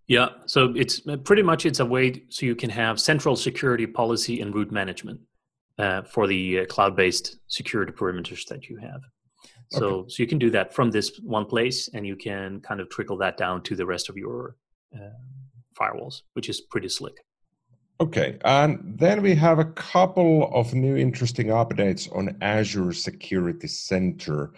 yeah 0.08 0.30
so 0.46 0.74
it's 0.76 1.02
pretty 1.24 1.44
much 1.44 1.66
it's 1.66 1.80
a 1.80 1.86
way 1.86 2.24
so 2.30 2.46
you 2.46 2.56
can 2.56 2.70
have 2.70 3.00
central 3.00 3.36
security 3.36 3.86
policy 3.86 4.42
and 4.42 4.56
route 4.56 4.72
management 4.72 5.20
uh, 5.80 6.02
for 6.04 6.28
the 6.28 6.60
uh, 6.60 6.66
cloud-based 6.66 7.38
security 7.48 7.92
perimeters 7.92 8.46
that 8.48 8.68
you 8.68 8.78
have. 8.78 9.02
So, 9.72 9.86
okay. 9.86 10.10
so 10.10 10.24
you 10.24 10.28
can 10.28 10.38
do 10.38 10.50
that 10.50 10.74
from 10.74 10.92
this 10.92 11.20
one 11.24 11.46
place, 11.46 11.90
and 11.94 12.06
you 12.06 12.16
can 12.16 12.60
kind 12.60 12.82
of 12.82 12.90
trickle 12.90 13.18
that 13.18 13.38
down 13.38 13.64
to 13.64 13.76
the 13.76 13.86
rest 13.86 14.10
of 14.10 14.18
your 14.18 14.58
uh, 14.94 15.14
firewalls, 15.80 16.24
which 16.34 16.50
is 16.50 16.60
pretty 16.60 16.90
slick. 16.90 17.24
Okay, 18.02 18.38
and 18.46 18.80
then 18.98 19.22
we 19.22 19.36
have 19.36 19.60
a 19.60 19.66
couple 19.66 20.50
of 20.54 20.74
new 20.74 20.96
interesting 20.96 21.48
updates 21.48 22.10
on 22.16 22.38
Azure 22.42 22.94
Security 22.94 23.68
Center. 23.68 24.54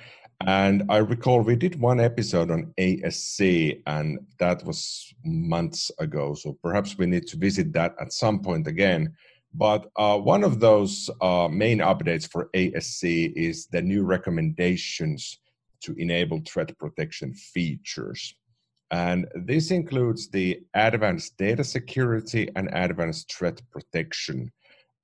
And 0.46 0.84
I 0.90 0.98
recall 0.98 1.42
we 1.42 1.56
did 1.56 1.80
one 1.80 2.00
episode 2.00 2.52
on 2.52 2.72
ASC, 2.78 3.82
and 3.88 4.20
that 4.38 4.64
was 4.64 5.12
months 5.26 5.90
ago. 5.98 6.36
So 6.36 6.56
perhaps 6.62 7.00
we 7.00 7.08
need 7.08 7.26
to 7.30 7.38
visit 7.38 7.74
that 7.74 7.96
at 8.00 8.14
some 8.14 8.42
point 8.42 8.68
again. 8.68 9.16
But 9.56 9.90
uh, 9.96 10.20
one 10.20 10.44
of 10.44 10.60
those 10.60 11.10
uh, 11.20 11.48
main 11.48 11.80
updates 11.80 12.30
for 12.30 12.52
ASC 12.56 13.34
is 13.36 13.66
the 13.66 13.82
new 13.82 14.04
recommendations 14.04 15.40
to 15.82 15.94
enable 15.94 16.42
threat 16.46 16.78
protection 16.78 17.34
features. 17.34 18.36
And 18.92 19.26
this 19.34 19.72
includes 19.72 20.28
the 20.28 20.62
advanced 20.74 21.38
data 21.38 21.64
security 21.64 22.50
and 22.58 22.70
advanced 22.74 23.34
threat 23.34 23.62
protection. 23.72 24.52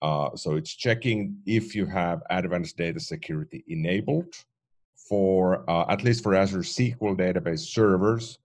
Uh, 0.01 0.35
so 0.35 0.55
it's 0.55 0.75
checking 0.75 1.37
if 1.45 1.73
you 1.73 1.85
have 1.85 2.21
advanced 2.29 2.77
data 2.77 2.99
security 2.99 3.63
enabled 3.69 4.35
for 5.07 5.69
uh, 5.69 5.85
at 5.89 6.03
least 6.03 6.21
for 6.21 6.35
Azure 6.35 6.59
SQL 6.59 7.17
database 7.17 7.59
servers 7.59 8.39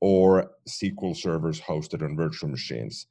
or 0.00 0.50
SQL 0.68 1.16
servers 1.16 1.60
hosted 1.60 2.02
on 2.02 2.14
virtual 2.14 2.50
machines. 2.50 3.06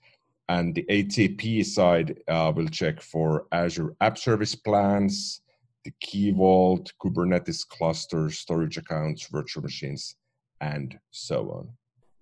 And 0.49 0.75
the 0.75 0.83
ATP 0.83 1.65
side 1.65 2.19
uh, 2.27 2.51
will 2.55 2.67
check 2.67 3.01
for 3.01 3.45
Azure 3.51 3.95
App 4.01 4.17
Service 4.17 4.53
plans, 4.53 5.41
the 5.83 5.93
Key 6.01 6.31
Vault, 6.31 6.91
Kubernetes 7.01 7.67
clusters, 7.67 8.37
storage 8.37 8.77
accounts, 8.77 9.27
virtual 9.27 9.63
machines, 9.63 10.15
and 10.61 10.97
so 11.09 11.49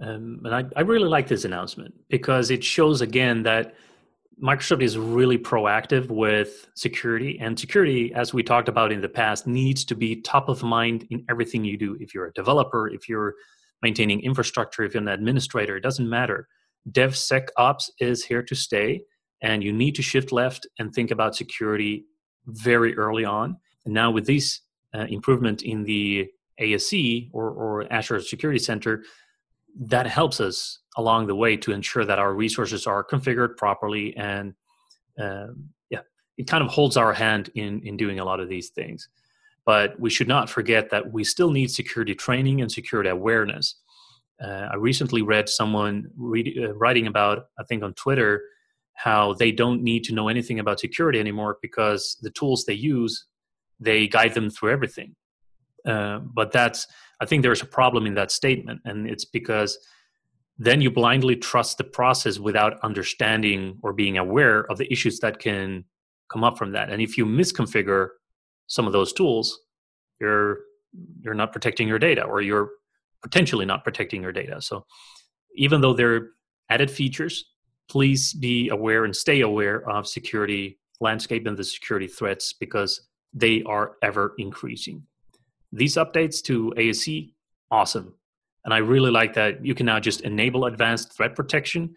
on. 0.02 0.08
Um, 0.08 0.42
and 0.46 0.56
I, 0.56 0.64
I 0.76 0.82
really 0.82 1.10
like 1.10 1.28
this 1.28 1.46
announcement 1.46 1.94
because 2.10 2.52
it 2.52 2.64
shows 2.64 3.02
again 3.02 3.44
that 3.44 3.76
Microsoft 4.42 4.82
is 4.82 4.98
really 4.98 5.38
proactive 5.38 6.08
with 6.08 6.70
security, 6.76 7.38
and 7.42 7.60
security, 7.60 8.14
as 8.14 8.34
we 8.34 8.42
talked 8.42 8.70
about 8.70 8.94
in 8.94 9.02
the 9.02 9.10
past, 9.10 9.46
needs 9.46 9.84
to 9.84 9.96
be 9.96 10.22
top 10.22 10.48
of 10.48 10.64
mind 10.64 11.06
in 11.10 11.26
everything 11.30 11.66
you 11.66 11.78
do. 11.78 11.98
If 12.00 12.16
you're 12.16 12.28
a 12.28 12.34
developer, 12.34 12.88
if 12.88 13.10
you're 13.10 13.36
maintaining 13.82 14.22
infrastructure, 14.22 14.84
if 14.84 14.94
you're 14.94 15.04
an 15.04 15.10
administrator, 15.10 15.76
it 15.76 15.84
doesn't 15.84 16.10
matter. 16.10 16.48
DevSecOps 16.90 17.90
is 18.00 18.24
here 18.24 18.42
to 18.44 18.56
stay, 18.56 19.02
and 19.42 19.62
you 19.62 19.74
need 19.74 19.96
to 19.96 20.02
shift 20.02 20.32
left 20.32 20.66
and 20.80 20.94
think 20.94 21.12
about 21.12 21.36
security 21.36 22.06
very 22.48 22.96
early 22.98 23.26
on. 23.26 23.58
And 23.84 23.94
now 23.94 24.10
with 24.10 24.26
this 24.26 24.62
uh, 24.96 25.06
improvement 25.10 25.64
in 25.64 25.84
the 25.84 26.30
ASC 26.60 27.30
or, 27.34 27.50
or 27.50 27.92
Azure 27.92 28.22
Security 28.22 28.60
Center, 28.60 29.04
that 29.80 30.08
helps 30.08 30.40
us 30.40 30.80
along 30.98 31.28
the 31.28 31.36
way 31.36 31.56
to 31.58 31.72
ensure 31.72 32.06
that 32.06 32.20
our 32.20 32.34
resources 32.34 32.88
are 32.88 33.04
configured 33.04 33.56
properly 33.56 34.16
and 34.18 34.54
um, 35.20 35.70
yeah 35.90 36.02
it 36.38 36.48
kind 36.48 36.64
of 36.64 36.70
holds 36.70 36.98
our 36.98 37.14
hand 37.14 37.50
in 37.56 37.82
in 37.86 37.96
doing 37.98 38.20
a 38.20 38.26
lot 38.26 38.40
of 38.40 38.50
these 38.50 38.70
things. 38.70 39.10
But 39.66 40.00
we 40.00 40.10
should 40.10 40.28
not 40.28 40.50
forget 40.50 40.90
that 40.90 41.12
we 41.12 41.24
still 41.24 41.52
need 41.52 41.70
security 41.70 42.16
training 42.16 42.62
and 42.62 42.72
security 42.72 43.10
awareness. 43.10 43.76
Uh, 44.42 44.70
i 44.72 44.76
recently 44.76 45.22
read 45.22 45.50
someone 45.50 46.10
read, 46.16 46.58
uh, 46.58 46.74
writing 46.76 47.08
about 47.08 47.48
i 47.60 47.64
think 47.64 47.84
on 47.84 47.94
twitter 47.96 48.42
how 48.94 49.34
they 49.34 49.52
don't 49.52 49.84
need 49.84 50.02
to 50.02 50.14
know 50.14 50.30
anything 50.30 50.60
about 50.60 50.80
security 50.80 51.20
anymore 51.20 51.58
because 51.62 52.18
the 52.22 52.30
tools 52.30 52.64
they 52.64 52.74
use 52.74 53.28
they 53.82 54.08
guide 54.08 54.34
them 54.34 54.50
through 54.50 54.72
everything 54.72 55.14
uh, 55.86 56.20
but 56.20 56.52
that's 56.52 56.88
i 57.22 57.26
think 57.26 57.44
there's 57.44 57.62
a 57.62 57.66
problem 57.66 58.06
in 58.06 58.16
that 58.16 58.32
statement 58.32 58.82
and 58.86 59.08
it's 59.08 59.26
because 59.26 59.78
then 60.60 60.82
you 60.82 60.92
blindly 60.92 61.38
trust 61.38 61.78
the 61.78 61.86
process 61.86 62.38
without 62.38 62.80
understanding 62.84 63.80
or 63.82 63.94
being 63.94 64.18
aware 64.18 64.70
of 64.70 64.78
the 64.78 64.92
issues 64.92 65.20
that 65.20 65.40
can 65.40 65.86
come 66.30 66.44
up 66.44 66.58
from 66.58 66.74
that. 66.74 66.90
And 66.90 67.02
if 67.02 67.18
you 67.18 67.26
misconfigure 67.26 68.10
some 68.68 68.86
of 68.86 68.94
those 68.94 69.14
tools 69.14 69.58
you're 70.20 70.60
you're 71.22 71.34
not 71.34 71.54
protecting 71.54 71.88
your 71.88 72.00
data 72.00 72.24
or 72.24 72.42
you're 72.42 72.72
potentially 73.22 73.66
not 73.66 73.84
protecting 73.84 74.22
your 74.22 74.32
data. 74.32 74.62
So 74.62 74.86
even 75.56 75.82
though 75.82 75.94
they're 75.94 76.30
added 76.70 76.92
features 76.92 77.46
please 77.90 78.34
be 78.34 78.70
aware 78.70 79.06
and 79.06 79.16
stay 79.16 79.42
aware 79.42 79.90
of 79.90 80.08
security 80.08 80.78
landscape 81.02 81.48
and 81.48 81.58
the 81.58 81.64
security 81.64 82.08
threats 82.08 82.54
because 82.54 83.08
they 83.34 83.64
are 83.64 83.94
ever 84.04 84.34
increasing 84.38 85.04
these 85.72 85.96
updates 85.96 86.42
to 86.44 86.74
ASC, 86.78 87.34
awesome. 87.72 88.14
And 88.66 88.74
I 88.74 88.78
really 88.78 89.12
like 89.12 89.34
that 89.36 89.66
you 89.66 89.74
can 89.74 89.86
now 89.86 90.00
just 90.00 90.22
enable 90.22 90.66
advanced 90.66 91.16
threat 91.16 91.36
protection. 91.36 91.96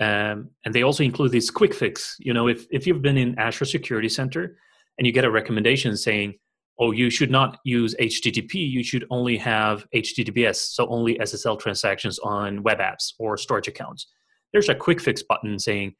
Um, 0.00 0.50
and 0.64 0.74
they 0.74 0.82
also 0.82 1.04
include 1.04 1.32
this 1.32 1.50
quick 1.50 1.74
fix. 1.74 2.16
You 2.20 2.32
know, 2.32 2.48
if, 2.48 2.66
if 2.70 2.86
you've 2.86 3.02
been 3.02 3.18
in 3.18 3.38
Azure 3.38 3.66
Security 3.66 4.08
Center 4.08 4.56
and 4.96 5.06
you 5.06 5.12
get 5.12 5.24
a 5.24 5.30
recommendation 5.30 5.96
saying, 5.96 6.34
oh, 6.78 6.92
you 6.92 7.10
should 7.10 7.30
not 7.30 7.58
use 7.64 7.94
HTTP, 8.00 8.54
you 8.54 8.82
should 8.82 9.04
only 9.10 9.36
have 9.36 9.86
HTTPS, 9.94 10.56
so 10.56 10.86
only 10.88 11.18
SSL 11.18 11.60
transactions 11.60 12.18
on 12.20 12.62
web 12.62 12.78
apps 12.78 13.12
or 13.18 13.36
storage 13.36 13.68
accounts. 13.68 14.06
There's 14.52 14.70
a 14.70 14.74
quick 14.74 15.00
fix 15.00 15.22
button 15.22 15.58
saying, 15.58 15.94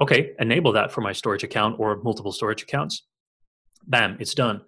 okay, 0.00 0.32
enable 0.38 0.70
that 0.72 0.92
for 0.92 1.00
my 1.00 1.12
storage 1.12 1.42
account 1.42 1.80
or 1.80 2.00
multiple 2.02 2.32
storage 2.32 2.62
accounts. 2.62 3.02
Bam, 3.88 4.16
it's 4.20 4.34
done 4.34 4.62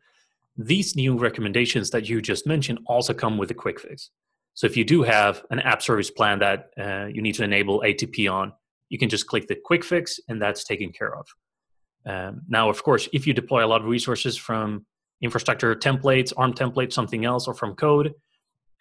these 0.57 0.97
new 0.97 1.17
recommendations 1.17 1.91
that 1.91 2.09
you 2.09 2.21
just 2.23 2.47
mentioned 2.47 2.79
also 2.87 3.13
come 3.13 3.37
with 3.39 3.51
a 3.51 3.55
quick 3.55 3.81
fix. 3.81 4.11
So 4.55 4.67
if 4.67 4.77
you 4.77 4.85
do 4.85 5.03
have 5.03 5.45
an 5.51 5.61
app 5.61 5.83
service 5.83 6.11
plan 6.11 6.39
that 6.39 6.71
uh, 6.79 7.07
you 7.07 7.21
need 7.21 7.35
to 7.35 7.45
enable 7.45 7.81
ATP 7.81 8.31
on, 8.33 8.53
you 8.89 8.99
can 8.99 9.09
just 9.09 9.27
click 9.27 9.49
the 9.49 9.57
quick 9.63 9.85
fix 9.85 10.19
and 10.29 10.41
that's 10.41 10.65
taken 10.65 10.93
care 10.93 11.15
of. 11.15 11.27
Um, 12.07 12.43
now, 12.49 12.71
of 12.71 12.83
course, 12.83 13.09
if 13.13 13.27
you 13.27 13.35
deploy 13.35 13.65
a 13.65 13.69
lot 13.69 13.83
of 13.83 13.89
resources 13.89 14.37
from 14.37 14.87
infrastructure 15.21 15.75
templates, 15.75 16.33
ARM 16.37 16.55
templates, 16.55 16.93
something 16.93 17.25
else, 17.25 17.49
or 17.49 17.55
from 17.55 17.75
code, 17.75 18.15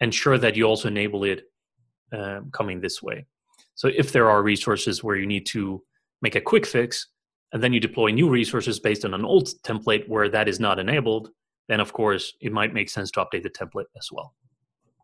ensure 0.00 0.38
that 0.38 0.56
you 0.56 0.64
also 0.64 0.88
enable 0.88 1.24
it 1.24 1.42
uh, 2.12 2.40
coming 2.52 2.80
this 2.80 3.02
way. 3.02 3.26
So 3.74 3.90
if 3.94 4.12
there 4.12 4.30
are 4.30 4.42
resources 4.42 5.02
where 5.02 5.16
you 5.16 5.26
need 5.26 5.44
to 5.46 5.82
make 6.22 6.36
a 6.36 6.40
quick 6.40 6.66
fix, 6.66 7.08
and 7.52 7.62
then 7.62 7.72
you 7.72 7.80
deploy 7.80 8.10
new 8.10 8.28
resources 8.28 8.80
based 8.80 9.04
on 9.04 9.12
an 9.12 9.24
old 9.24 9.48
template 9.62 10.08
where 10.08 10.28
that 10.28 10.48
is 10.48 10.60
not 10.60 10.78
enabled, 10.78 11.30
then 11.68 11.80
of 11.80 11.92
course 11.92 12.34
it 12.40 12.52
might 12.52 12.74
make 12.74 12.88
sense 12.88 13.10
to 13.12 13.20
update 13.20 13.42
the 13.42 13.50
template 13.50 13.86
as 13.96 14.08
well. 14.12 14.34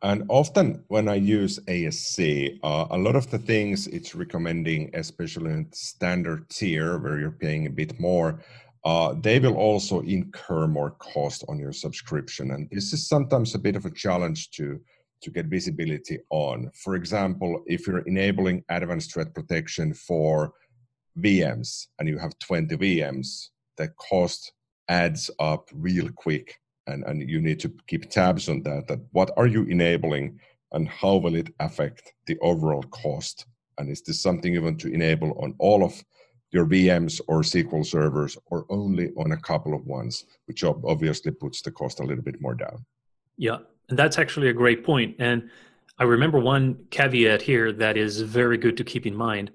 And 0.03 0.25
often 0.29 0.85
when 0.89 1.09
I 1.09 1.15
use 1.15 1.61
ASC, 1.61 2.59
uh, 2.65 2.87
a 2.91 2.99
lot 2.99 3.15
of 3.15 3.31
the 3.31 3.39
things 3.39 3.87
it's 3.87 4.17
recommending, 4.17 4.91
especially 4.95 5.53
in 5.53 5.69
standard 5.73 6.49
tier 6.51 6.99
where 6.99 7.21
you're 7.21 7.31
paying 7.31 7.67
a 7.67 7.71
bit 7.71 8.01
more, 8.01 8.43
uh, 8.85 9.15
they 9.21 9.39
will 9.39 9.55
also 9.55 10.01
incur 10.01 10.67
more 10.67 10.91
cost 10.91 11.45
on 11.49 11.61
your 11.61 11.73
subscription. 11.73 12.51
And 12.51 12.69
this 12.73 12.93
is 12.93 13.09
sometimes 13.09 13.55
a 13.55 13.61
bit 13.61 13.77
of 13.77 13.87
a 13.87 13.93
challenge 13.93 14.51
to, 14.53 14.81
to 15.23 15.31
get 15.31 15.47
visibility 15.47 16.19
on. 16.31 16.73
For 16.75 16.97
example, 16.97 17.63
if 17.67 17.87
you're 17.87 18.07
enabling 18.09 18.65
advanced 18.69 19.15
threat 19.15 19.33
protection 19.33 19.95
for 19.95 20.53
VMs 21.21 21.87
and 22.01 22.09
you 22.09 22.19
have 22.19 22.37
20 22.41 22.77
VMs, 22.77 23.51
the 23.77 23.87
cost 24.11 24.53
adds 24.93 25.31
up 25.39 25.63
real 25.73 26.09
quick 26.25 26.61
and, 26.87 27.03
and 27.05 27.17
you 27.33 27.41
need 27.41 27.61
to 27.61 27.71
keep 27.87 28.11
tabs 28.11 28.49
on 28.49 28.63
that 28.63 28.87
that 28.89 29.01
what 29.13 29.31
are 29.39 29.47
you 29.47 29.63
enabling 29.77 30.39
and 30.73 30.89
how 30.89 31.17
will 31.17 31.37
it 31.43 31.51
affect 31.61 32.13
the 32.27 32.37
overall 32.41 32.83
cost? 33.05 33.47
And 33.79 33.91
is 33.91 34.03
this 34.03 34.21
something 34.21 34.53
you 34.53 34.63
want 34.63 34.81
to 34.81 34.93
enable 34.93 35.31
on 35.43 35.55
all 35.59 35.83
of 35.89 35.95
your 36.55 36.67
vms 36.67 37.15
or 37.29 37.41
sql 37.41 37.85
servers 37.97 38.37
or 38.51 38.67
only 38.69 39.07
on 39.23 39.33
a 39.33 39.43
couple 39.51 39.73
of 39.75 39.87
ones 39.87 40.15
which 40.47 40.63
obviously 40.65 41.33
puts 41.43 41.63
the 41.63 41.71
cost 41.71 42.01
a 42.01 42.07
little 42.09 42.27
bit 42.29 42.39
more 42.43 42.55
down? 42.55 42.85
Yeah 43.39 43.61
and 43.89 43.99
that's 43.99 44.19
actually 44.19 44.49
a 44.51 44.59
great 44.63 44.85
point 44.85 45.17
and 45.19 45.39
i 45.99 46.05
remember 46.05 46.39
one 46.39 46.65
caveat 46.91 47.41
here 47.41 47.73
that 47.73 47.97
is 47.97 48.21
very 48.21 48.59
good 48.65 48.77
to 48.77 48.85
keep 48.85 49.07
in 49.07 49.17
mind. 49.17 49.51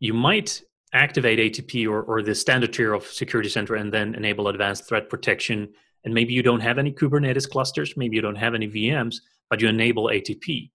You 0.00 0.14
might 0.14 0.62
activate 0.92 1.38
ATP 1.38 1.86
or, 1.88 2.02
or 2.02 2.22
the 2.22 2.34
standard 2.34 2.72
tier 2.72 2.92
of 2.92 3.04
Security 3.04 3.48
Center 3.48 3.74
and 3.74 3.92
then 3.92 4.14
enable 4.14 4.48
advanced 4.48 4.88
threat 4.88 5.08
protection. 5.08 5.68
And 6.04 6.14
maybe 6.14 6.32
you 6.32 6.42
don't 6.42 6.60
have 6.60 6.78
any 6.78 6.92
Kubernetes 6.92 7.48
clusters, 7.48 7.96
maybe 7.96 8.16
you 8.16 8.22
don't 8.22 8.36
have 8.36 8.54
any 8.54 8.68
VMs, 8.68 9.16
but 9.50 9.60
you 9.60 9.68
enable 9.68 10.04
ATP. 10.04 10.70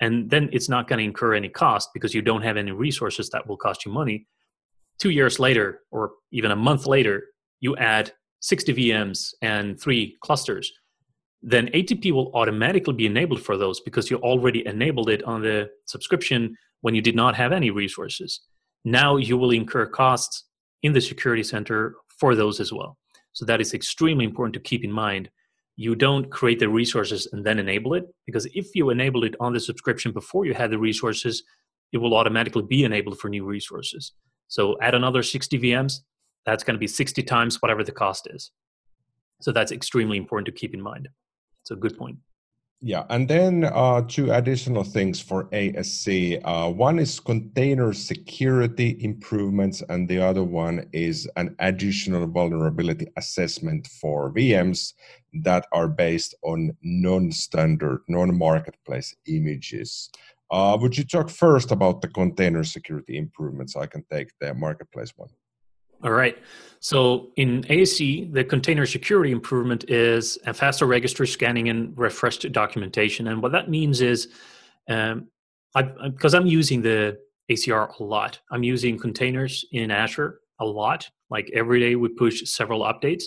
And 0.00 0.30
then 0.30 0.48
it's 0.52 0.68
not 0.68 0.86
going 0.86 0.98
to 0.98 1.04
incur 1.04 1.34
any 1.34 1.48
cost 1.48 1.90
because 1.94 2.14
you 2.14 2.22
don't 2.22 2.42
have 2.42 2.56
any 2.56 2.72
resources 2.72 3.30
that 3.30 3.46
will 3.46 3.56
cost 3.56 3.84
you 3.84 3.92
money. 3.92 4.26
Two 4.98 5.10
years 5.10 5.38
later, 5.38 5.80
or 5.90 6.12
even 6.32 6.50
a 6.50 6.56
month 6.56 6.86
later, 6.86 7.24
you 7.60 7.76
add 7.76 8.12
60 8.40 8.74
VMs 8.74 9.34
and 9.42 9.80
three 9.80 10.16
clusters. 10.20 10.70
Then 11.42 11.68
ATP 11.68 12.12
will 12.12 12.30
automatically 12.34 12.94
be 12.94 13.06
enabled 13.06 13.42
for 13.42 13.56
those 13.56 13.80
because 13.80 14.10
you 14.10 14.18
already 14.18 14.66
enabled 14.66 15.08
it 15.08 15.22
on 15.22 15.40
the 15.42 15.70
subscription 15.86 16.56
when 16.80 16.94
you 16.94 17.00
did 17.00 17.14
not 17.14 17.34
have 17.36 17.52
any 17.52 17.70
resources 17.70 18.40
now 18.90 19.16
you 19.16 19.36
will 19.36 19.50
incur 19.50 19.86
costs 19.86 20.44
in 20.82 20.92
the 20.92 21.00
security 21.00 21.42
center 21.42 21.94
for 22.18 22.34
those 22.34 22.60
as 22.60 22.72
well. 22.72 22.96
So 23.32 23.44
that 23.44 23.60
is 23.60 23.74
extremely 23.74 24.24
important 24.24 24.54
to 24.54 24.60
keep 24.60 24.84
in 24.84 24.92
mind. 24.92 25.30
You 25.76 25.94
don't 25.94 26.30
create 26.30 26.58
the 26.58 26.68
resources 26.68 27.28
and 27.32 27.44
then 27.44 27.58
enable 27.58 27.94
it, 27.94 28.04
because 28.26 28.46
if 28.46 28.74
you 28.74 28.90
enable 28.90 29.24
it 29.24 29.36
on 29.38 29.52
the 29.52 29.60
subscription 29.60 30.12
before 30.12 30.44
you 30.44 30.54
had 30.54 30.70
the 30.70 30.78
resources, 30.78 31.42
it 31.92 31.98
will 31.98 32.16
automatically 32.16 32.62
be 32.62 32.84
enabled 32.84 33.18
for 33.18 33.28
new 33.28 33.44
resources. 33.44 34.12
So 34.48 34.76
add 34.80 34.94
another 34.94 35.22
60 35.22 35.58
VMs, 35.58 36.00
that's 36.44 36.64
going 36.64 36.74
to 36.74 36.80
be 36.80 36.86
60 36.86 37.22
times 37.22 37.62
whatever 37.62 37.84
the 37.84 37.92
cost 37.92 38.26
is. 38.30 38.50
So 39.40 39.52
that's 39.52 39.70
extremely 39.70 40.16
important 40.16 40.46
to 40.46 40.52
keep 40.52 40.74
in 40.74 40.80
mind. 40.80 41.08
It's 41.62 41.70
a 41.70 41.76
good 41.76 41.96
point. 41.96 42.18
Yeah, 42.80 43.04
and 43.10 43.26
then 43.28 43.64
uh, 43.64 44.02
two 44.06 44.30
additional 44.30 44.84
things 44.84 45.20
for 45.20 45.46
ASC. 45.50 46.40
Uh, 46.44 46.70
one 46.70 47.00
is 47.00 47.18
container 47.18 47.92
security 47.92 48.96
improvements, 49.00 49.82
and 49.88 50.08
the 50.08 50.20
other 50.20 50.44
one 50.44 50.88
is 50.92 51.28
an 51.34 51.56
additional 51.58 52.28
vulnerability 52.28 53.08
assessment 53.16 53.88
for 53.88 54.32
VMs 54.32 54.92
that 55.42 55.66
are 55.72 55.88
based 55.88 56.36
on 56.42 56.70
non-standard, 56.80 58.02
non-marketplace 58.06 59.16
images. 59.26 60.08
Uh, 60.52 60.78
would 60.80 60.96
you 60.96 61.02
talk 61.02 61.30
first 61.30 61.72
about 61.72 62.00
the 62.00 62.08
container 62.08 62.62
security 62.62 63.18
improvements? 63.18 63.74
I 63.74 63.86
can 63.86 64.04
take 64.08 64.30
the 64.40 64.54
marketplace 64.54 65.12
one. 65.16 65.30
All 66.02 66.12
right. 66.12 66.38
So 66.80 67.30
in 67.36 67.64
ASC, 67.64 68.32
the 68.32 68.44
container 68.44 68.86
security 68.86 69.32
improvement 69.32 69.90
is 69.90 70.38
a 70.46 70.54
faster 70.54 70.86
registry 70.86 71.26
scanning 71.26 71.68
and 71.68 71.96
refreshed 71.98 72.50
documentation. 72.52 73.28
And 73.28 73.42
what 73.42 73.52
that 73.52 73.68
means 73.68 74.00
is, 74.00 74.28
um, 74.88 75.28
I, 75.74 75.82
because 75.82 76.34
I'm 76.34 76.46
using 76.46 76.82
the 76.82 77.18
ACR 77.50 77.98
a 77.98 78.02
lot, 78.02 78.38
I'm 78.50 78.62
using 78.62 78.98
containers 78.98 79.64
in 79.72 79.90
Azure 79.90 80.40
a 80.60 80.64
lot. 80.64 81.08
Like 81.30 81.50
every 81.52 81.80
day, 81.80 81.96
we 81.96 82.08
push 82.08 82.48
several 82.48 82.82
updates. 82.82 83.24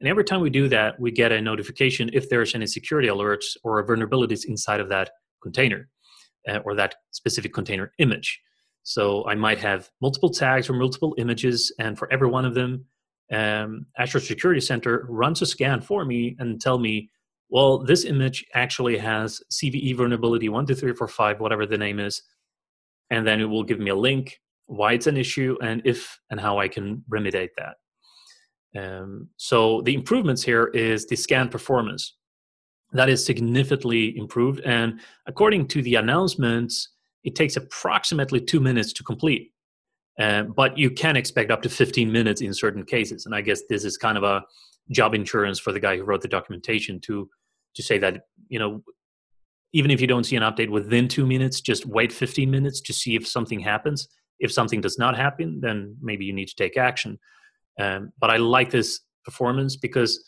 And 0.00 0.08
every 0.08 0.24
time 0.24 0.40
we 0.40 0.50
do 0.50 0.68
that, 0.68 0.98
we 0.98 1.10
get 1.10 1.32
a 1.32 1.40
notification 1.40 2.10
if 2.12 2.28
there's 2.28 2.54
any 2.54 2.66
security 2.66 3.08
alerts 3.08 3.56
or 3.62 3.86
vulnerabilities 3.86 4.44
inside 4.46 4.80
of 4.80 4.88
that 4.88 5.10
container 5.42 5.88
uh, 6.48 6.58
or 6.64 6.74
that 6.74 6.96
specific 7.12 7.52
container 7.52 7.92
image. 7.98 8.40
So 8.86 9.26
I 9.26 9.34
might 9.34 9.58
have 9.58 9.90
multiple 10.00 10.30
tags 10.30 10.70
or 10.70 10.74
multiple 10.74 11.12
images, 11.18 11.74
and 11.80 11.98
for 11.98 12.10
every 12.12 12.28
one 12.28 12.44
of 12.44 12.54
them, 12.54 12.84
um, 13.32 13.84
Azure 13.98 14.20
Security 14.20 14.60
Center 14.60 15.06
runs 15.08 15.42
a 15.42 15.46
scan 15.46 15.80
for 15.80 16.04
me 16.04 16.36
and 16.38 16.60
tell 16.60 16.78
me, 16.78 17.10
well, 17.48 17.78
this 17.78 18.04
image 18.04 18.46
actually 18.54 18.96
has 18.96 19.40
CVE 19.50 19.96
vulnerability 19.96 20.48
one, 20.48 20.66
two, 20.66 20.76
three, 20.76 20.92
four, 20.92 21.08
five, 21.08 21.40
whatever 21.40 21.66
the 21.66 21.76
name 21.76 21.98
is, 21.98 22.22
and 23.10 23.26
then 23.26 23.40
it 23.40 23.46
will 23.46 23.64
give 23.64 23.80
me 23.80 23.90
a 23.90 23.94
link, 23.96 24.40
why 24.66 24.92
it's 24.92 25.08
an 25.08 25.16
issue, 25.16 25.56
and 25.60 25.82
if 25.84 26.20
and 26.30 26.38
how 26.38 26.60
I 26.60 26.68
can 26.68 27.02
remediate 27.10 27.54
that. 27.56 27.74
Um, 28.80 29.28
so 29.36 29.80
the 29.82 29.94
improvements 29.94 30.44
here 30.44 30.66
is 30.66 31.06
the 31.06 31.16
scan 31.16 31.48
performance. 31.48 32.14
that 32.92 33.08
is 33.08 33.24
significantly 33.24 34.16
improved. 34.16 34.60
And 34.60 35.00
according 35.26 35.66
to 35.68 35.82
the 35.82 35.96
announcements, 35.96 36.95
it 37.26 37.34
takes 37.34 37.56
approximately 37.56 38.40
two 38.40 38.60
minutes 38.60 38.92
to 38.94 39.02
complete. 39.02 39.52
Uh, 40.18 40.44
but 40.44 40.78
you 40.78 40.90
can 40.90 41.16
expect 41.16 41.50
up 41.50 41.60
to 41.60 41.68
15 41.68 42.10
minutes 42.10 42.40
in 42.40 42.54
certain 42.54 42.84
cases. 42.84 43.26
And 43.26 43.34
I 43.34 43.42
guess 43.42 43.62
this 43.68 43.84
is 43.84 43.98
kind 43.98 44.16
of 44.16 44.24
a 44.24 44.42
job 44.90 45.14
insurance 45.14 45.58
for 45.58 45.72
the 45.72 45.80
guy 45.80 45.96
who 45.96 46.04
wrote 46.04 46.22
the 46.22 46.28
documentation 46.28 47.00
to 47.00 47.28
to 47.74 47.82
say 47.82 47.98
that 47.98 48.22
you 48.48 48.58
know 48.58 48.82
even 49.74 49.90
if 49.90 50.00
you 50.00 50.06
don't 50.06 50.24
see 50.24 50.36
an 50.36 50.42
update 50.42 50.70
within 50.70 51.08
two 51.08 51.26
minutes, 51.26 51.60
just 51.60 51.84
wait 51.84 52.12
15 52.12 52.50
minutes 52.50 52.80
to 52.80 52.94
see 52.94 53.14
if 53.14 53.26
something 53.26 53.60
happens. 53.60 54.08
If 54.38 54.50
something 54.52 54.80
does 54.80 54.96
not 54.98 55.16
happen, 55.16 55.60
then 55.60 55.96
maybe 56.00 56.24
you 56.24 56.32
need 56.32 56.48
to 56.48 56.54
take 56.54 56.78
action. 56.78 57.18
Um, 57.78 58.12
but 58.18 58.30
I 58.30 58.36
like 58.36 58.70
this 58.70 59.00
performance 59.24 59.76
because, 59.76 60.24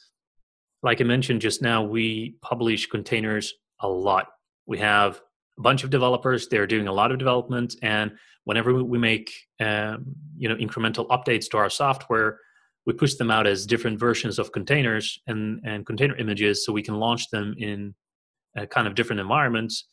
like 0.82 1.00
I 1.00 1.04
mentioned 1.04 1.40
just 1.40 1.62
now, 1.62 1.82
we 1.82 2.34
publish 2.42 2.88
containers 2.88 3.54
a 3.80 3.88
lot. 3.88 4.26
We 4.66 4.78
have 4.78 5.22
bunch 5.58 5.84
of 5.84 5.90
developers; 5.90 6.48
they're 6.48 6.66
doing 6.66 6.88
a 6.88 6.92
lot 6.92 7.12
of 7.12 7.18
development, 7.18 7.74
and 7.82 8.12
whenever 8.44 8.82
we 8.82 8.98
make 8.98 9.32
um, 9.60 10.04
you 10.36 10.48
know 10.48 10.56
incremental 10.56 11.06
updates 11.08 11.48
to 11.50 11.58
our 11.58 11.70
software, 11.70 12.38
we 12.86 12.92
push 12.92 13.14
them 13.14 13.30
out 13.30 13.46
as 13.46 13.66
different 13.66 13.98
versions 13.98 14.38
of 14.38 14.52
containers 14.52 15.20
and 15.26 15.60
and 15.64 15.86
container 15.86 16.16
images, 16.16 16.64
so 16.64 16.72
we 16.72 16.82
can 16.82 16.94
launch 16.94 17.30
them 17.30 17.54
in 17.58 17.94
kind 18.70 18.88
of 18.88 18.94
different 18.94 19.20
environments. 19.20 19.84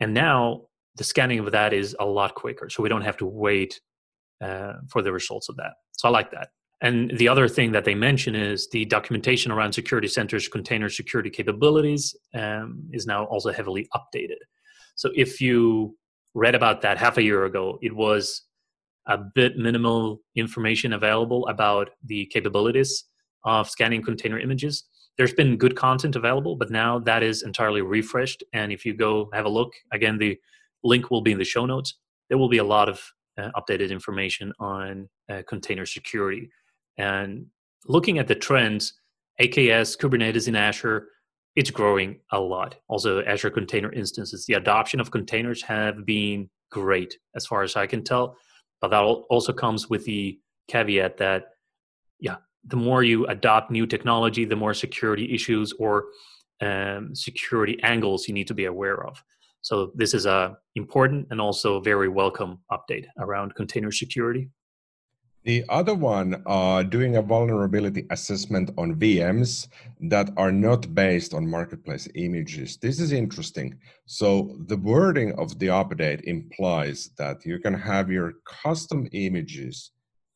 And 0.00 0.14
now 0.14 0.62
the 0.96 1.04
scanning 1.04 1.38
of 1.40 1.52
that 1.52 1.72
is 1.72 1.94
a 1.98 2.04
lot 2.04 2.34
quicker, 2.34 2.68
so 2.70 2.82
we 2.82 2.88
don't 2.88 3.02
have 3.02 3.16
to 3.18 3.26
wait 3.26 3.80
uh, 4.40 4.74
for 4.90 5.02
the 5.02 5.12
results 5.12 5.48
of 5.48 5.56
that. 5.56 5.72
So 5.92 6.08
I 6.08 6.10
like 6.10 6.30
that. 6.32 6.48
And 6.80 7.16
the 7.16 7.28
other 7.28 7.48
thing 7.48 7.72
that 7.72 7.84
they 7.84 7.94
mention 7.94 8.34
is 8.34 8.68
the 8.70 8.84
documentation 8.84 9.50
around 9.50 9.72
Security 9.72 10.08
Center's 10.08 10.48
container 10.48 10.90
security 10.90 11.30
capabilities 11.30 12.14
um, 12.34 12.82
is 12.92 13.06
now 13.06 13.24
also 13.24 13.52
heavily 13.52 13.88
updated. 13.94 14.36
So 14.94 15.10
if 15.14 15.40
you 15.40 15.96
read 16.34 16.54
about 16.54 16.82
that 16.82 16.98
half 16.98 17.16
a 17.16 17.22
year 17.22 17.44
ago, 17.44 17.78
it 17.82 17.94
was 17.94 18.42
a 19.06 19.18
bit 19.18 19.56
minimal 19.56 20.20
information 20.34 20.92
available 20.92 21.46
about 21.48 21.90
the 22.04 22.26
capabilities 22.26 23.04
of 23.44 23.68
scanning 23.68 24.02
container 24.02 24.38
images. 24.38 24.84
There's 25.16 25.34
been 25.34 25.56
good 25.56 25.76
content 25.76 26.16
available, 26.16 26.56
but 26.56 26.70
now 26.70 26.98
that 27.00 27.22
is 27.22 27.42
entirely 27.42 27.82
refreshed. 27.82 28.42
And 28.52 28.72
if 28.72 28.84
you 28.84 28.94
go 28.94 29.28
have 29.32 29.44
a 29.44 29.48
look, 29.50 29.72
again, 29.92 30.18
the 30.18 30.38
link 30.82 31.10
will 31.10 31.20
be 31.20 31.32
in 31.32 31.38
the 31.38 31.44
show 31.44 31.66
notes. 31.66 31.94
There 32.28 32.38
will 32.38 32.48
be 32.48 32.58
a 32.58 32.64
lot 32.64 32.88
of 32.88 33.00
uh, 33.38 33.50
updated 33.56 33.90
information 33.90 34.52
on 34.58 35.08
uh, 35.28 35.42
container 35.46 35.86
security. 35.86 36.50
And 36.96 37.46
looking 37.86 38.18
at 38.18 38.28
the 38.28 38.34
trends, 38.34 38.94
AKS, 39.40 39.98
Kubernetes 39.98 40.48
in 40.48 40.56
Azure, 40.56 41.08
it's 41.56 41.70
growing 41.70 42.20
a 42.32 42.40
lot. 42.40 42.76
Also, 42.88 43.22
Azure 43.24 43.50
Container 43.50 43.92
Instances, 43.92 44.44
the 44.46 44.54
adoption 44.54 45.00
of 45.00 45.10
containers 45.10 45.62
have 45.62 46.04
been 46.04 46.50
great 46.70 47.16
as 47.36 47.46
far 47.46 47.62
as 47.62 47.76
I 47.76 47.86
can 47.86 48.02
tell. 48.02 48.36
But 48.80 48.88
that 48.88 49.02
also 49.02 49.52
comes 49.52 49.88
with 49.88 50.04
the 50.04 50.38
caveat 50.68 51.16
that, 51.18 51.44
yeah, 52.18 52.36
the 52.66 52.76
more 52.76 53.02
you 53.02 53.26
adopt 53.26 53.70
new 53.70 53.86
technology, 53.86 54.44
the 54.44 54.56
more 54.56 54.74
security 54.74 55.32
issues 55.32 55.72
or 55.78 56.06
um, 56.60 57.14
security 57.14 57.78
angles 57.82 58.26
you 58.26 58.34
need 58.34 58.48
to 58.48 58.54
be 58.54 58.64
aware 58.64 59.06
of. 59.06 59.22
So 59.60 59.92
this 59.94 60.12
is 60.12 60.26
a 60.26 60.56
important 60.74 61.28
and 61.30 61.40
also 61.40 61.80
very 61.80 62.08
welcome 62.08 62.58
update 62.70 63.06
around 63.18 63.54
container 63.54 63.90
security. 63.90 64.50
The 65.44 65.62
other 65.68 65.94
one, 65.94 66.42
uh, 66.46 66.84
doing 66.84 67.16
a 67.16 67.22
vulnerability 67.22 68.06
assessment 68.08 68.70
on 68.78 68.94
VMs 68.94 69.68
that 70.00 70.30
are 70.38 70.50
not 70.50 70.94
based 70.94 71.34
on 71.34 71.46
marketplace 71.46 72.08
images. 72.14 72.78
This 72.78 72.98
is 72.98 73.12
interesting. 73.12 73.78
So 74.06 74.56
the 74.68 74.78
wording 74.78 75.38
of 75.38 75.58
the 75.58 75.66
update 75.66 76.22
implies 76.22 77.10
that 77.18 77.44
you 77.44 77.58
can 77.58 77.74
have 77.74 78.10
your 78.10 78.32
custom 78.46 79.06
images 79.12 79.90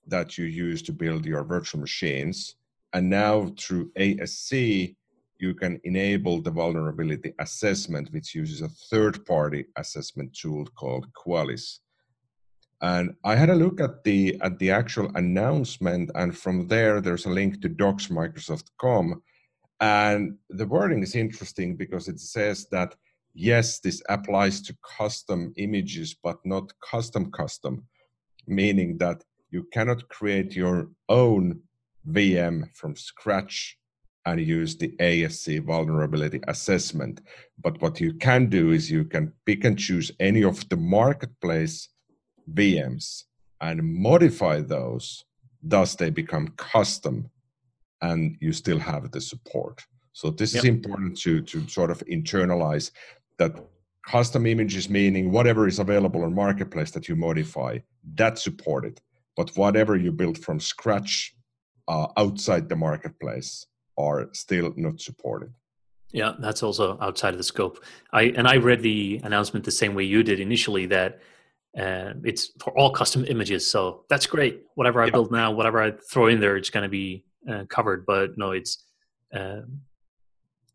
that 0.06 0.36
you 0.36 0.44
use 0.44 0.82
to 0.82 0.92
build 0.92 1.24
your 1.24 1.42
virtual 1.42 1.80
machines. 1.80 2.56
And 2.92 3.08
now 3.08 3.50
through 3.58 3.90
ASC, 3.92 4.94
you 5.38 5.54
can 5.54 5.80
enable 5.84 6.42
the 6.42 6.50
vulnerability 6.50 7.32
assessment, 7.38 8.12
which 8.12 8.34
uses 8.34 8.60
a 8.60 8.68
third 8.90 9.24
party 9.24 9.64
assessment 9.76 10.36
tool 10.36 10.66
called 10.76 11.06
Qualys. 11.14 11.78
And 12.80 13.14
I 13.24 13.34
had 13.34 13.50
a 13.50 13.56
look 13.56 13.80
at 13.80 14.04
the 14.04 14.38
at 14.40 14.58
the 14.58 14.70
actual 14.70 15.10
announcement, 15.16 16.10
and 16.14 16.36
from 16.36 16.68
there, 16.68 17.00
there's 17.00 17.26
a 17.26 17.30
link 17.30 17.60
to 17.62 17.68
docs.microsoft.com. 17.68 19.22
And 19.80 20.36
the 20.50 20.66
wording 20.66 21.02
is 21.02 21.14
interesting 21.14 21.76
because 21.76 22.08
it 22.08 22.20
says 22.20 22.66
that 22.70 22.94
yes, 23.34 23.80
this 23.80 24.02
applies 24.08 24.60
to 24.62 24.76
custom 24.98 25.52
images, 25.56 26.16
but 26.22 26.38
not 26.44 26.72
custom 26.80 27.30
custom, 27.30 27.84
meaning 28.46 28.98
that 28.98 29.22
you 29.50 29.64
cannot 29.72 30.08
create 30.08 30.54
your 30.54 30.88
own 31.08 31.60
VM 32.08 32.74
from 32.74 32.96
scratch 32.96 33.78
and 34.26 34.40
use 34.40 34.76
the 34.76 34.88
ASC 35.00 35.64
vulnerability 35.64 36.40
assessment. 36.48 37.20
But 37.62 37.80
what 37.80 38.00
you 38.00 38.14
can 38.14 38.48
do 38.48 38.72
is 38.72 38.90
you 38.90 39.04
can 39.04 39.32
pick 39.46 39.64
and 39.64 39.78
choose 39.78 40.12
any 40.20 40.42
of 40.44 40.68
the 40.68 40.76
marketplace 40.76 41.88
VMs 42.54 43.24
and 43.60 43.82
modify 43.82 44.60
those, 44.60 45.24
thus 45.62 45.94
they 45.94 46.10
become 46.10 46.48
custom 46.56 47.30
and 48.02 48.36
you 48.40 48.52
still 48.52 48.78
have 48.78 49.10
the 49.10 49.20
support. 49.20 49.84
So 50.12 50.30
this 50.30 50.54
yep. 50.54 50.64
is 50.64 50.68
important 50.68 51.18
to, 51.20 51.40
to 51.42 51.68
sort 51.68 51.90
of 51.90 52.02
internalize 52.06 52.90
that 53.38 53.52
custom 54.06 54.46
images 54.46 54.88
meaning 54.88 55.30
whatever 55.30 55.66
is 55.66 55.78
available 55.78 56.24
on 56.24 56.34
marketplace 56.34 56.90
that 56.92 57.08
you 57.08 57.16
modify, 57.16 57.78
that's 58.14 58.42
supported. 58.42 59.00
But 59.36 59.50
whatever 59.56 59.96
you 59.96 60.12
build 60.12 60.38
from 60.38 60.60
scratch 60.60 61.34
uh, 61.86 62.08
outside 62.16 62.68
the 62.68 62.76
marketplace 62.76 63.66
are 63.96 64.28
still 64.32 64.72
not 64.76 65.00
supported. 65.00 65.52
Yeah, 66.12 66.34
that's 66.38 66.62
also 66.62 66.98
outside 67.00 67.34
of 67.34 67.38
the 67.38 67.44
scope. 67.44 67.84
I 68.12 68.22
and 68.22 68.48
I 68.48 68.56
read 68.56 68.82
the 68.82 69.20
announcement 69.24 69.64
the 69.64 69.70
same 69.70 69.94
way 69.94 70.04
you 70.04 70.22
did 70.22 70.40
initially 70.40 70.86
that 70.86 71.20
uh, 71.76 72.14
it's 72.24 72.52
for 72.60 72.76
all 72.78 72.90
custom 72.90 73.24
images. 73.28 73.70
So 73.70 74.04
that's 74.08 74.26
great. 74.26 74.62
Whatever 74.74 75.02
I 75.02 75.06
yeah. 75.06 75.12
build 75.12 75.32
now, 75.32 75.52
whatever 75.52 75.82
I 75.82 75.92
throw 76.10 76.28
in 76.28 76.40
there, 76.40 76.56
it's 76.56 76.70
going 76.70 76.84
to 76.84 76.88
be 76.88 77.24
uh, 77.50 77.64
covered. 77.68 78.06
But 78.06 78.38
no, 78.38 78.52
it's 78.52 78.84
uh, 79.34 79.60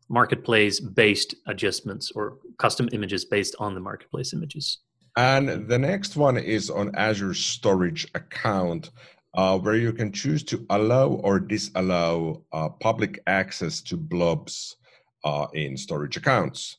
marketplace 0.08 0.80
based 0.80 1.34
adjustments 1.46 2.12
or 2.14 2.38
custom 2.58 2.88
images 2.92 3.24
based 3.24 3.56
on 3.58 3.74
the 3.74 3.80
marketplace 3.80 4.32
images. 4.32 4.78
And 5.16 5.68
the 5.68 5.78
next 5.78 6.16
one 6.16 6.36
is 6.36 6.70
on 6.70 6.94
Azure 6.96 7.34
Storage 7.34 8.08
Account, 8.14 8.90
uh, 9.34 9.58
where 9.58 9.76
you 9.76 9.92
can 9.92 10.12
choose 10.12 10.42
to 10.44 10.66
allow 10.70 11.08
or 11.08 11.38
disallow 11.38 12.44
uh, 12.52 12.68
public 12.68 13.20
access 13.26 13.80
to 13.82 13.96
blobs 13.96 14.76
uh, 15.24 15.46
in 15.54 15.76
storage 15.76 16.16
accounts 16.16 16.78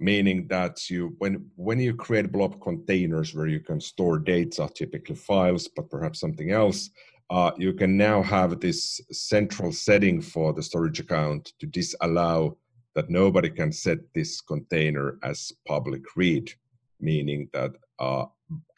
meaning 0.00 0.46
that 0.48 0.88
you 0.88 1.14
when 1.18 1.44
when 1.56 1.78
you 1.78 1.94
create 1.94 2.32
blob 2.32 2.60
containers 2.60 3.34
where 3.34 3.46
you 3.46 3.60
can 3.60 3.78
store 3.78 4.18
data 4.18 4.68
typically 4.74 5.14
files 5.14 5.68
but 5.76 5.90
perhaps 5.90 6.18
something 6.18 6.50
else 6.50 6.90
uh, 7.28 7.52
you 7.56 7.72
can 7.72 7.96
now 7.96 8.20
have 8.22 8.58
this 8.58 9.00
central 9.12 9.70
setting 9.70 10.20
for 10.20 10.52
the 10.52 10.62
storage 10.62 10.98
account 10.98 11.52
to 11.60 11.66
disallow 11.66 12.56
that 12.94 13.08
nobody 13.08 13.48
can 13.48 13.70
set 13.70 13.98
this 14.14 14.40
container 14.40 15.18
as 15.22 15.52
public 15.68 16.02
read 16.16 16.50
meaning 16.98 17.48
that 17.52 17.72
uh, 17.98 18.24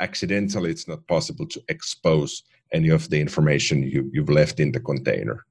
accidentally 0.00 0.70
it's 0.70 0.88
not 0.88 1.06
possible 1.06 1.46
to 1.46 1.62
expose 1.68 2.42
any 2.72 2.88
of 2.88 3.08
the 3.10 3.20
information 3.20 3.82
you, 3.82 4.10
you've 4.12 4.28
left 4.28 4.58
in 4.58 4.72
the 4.72 4.80
container 4.80 5.46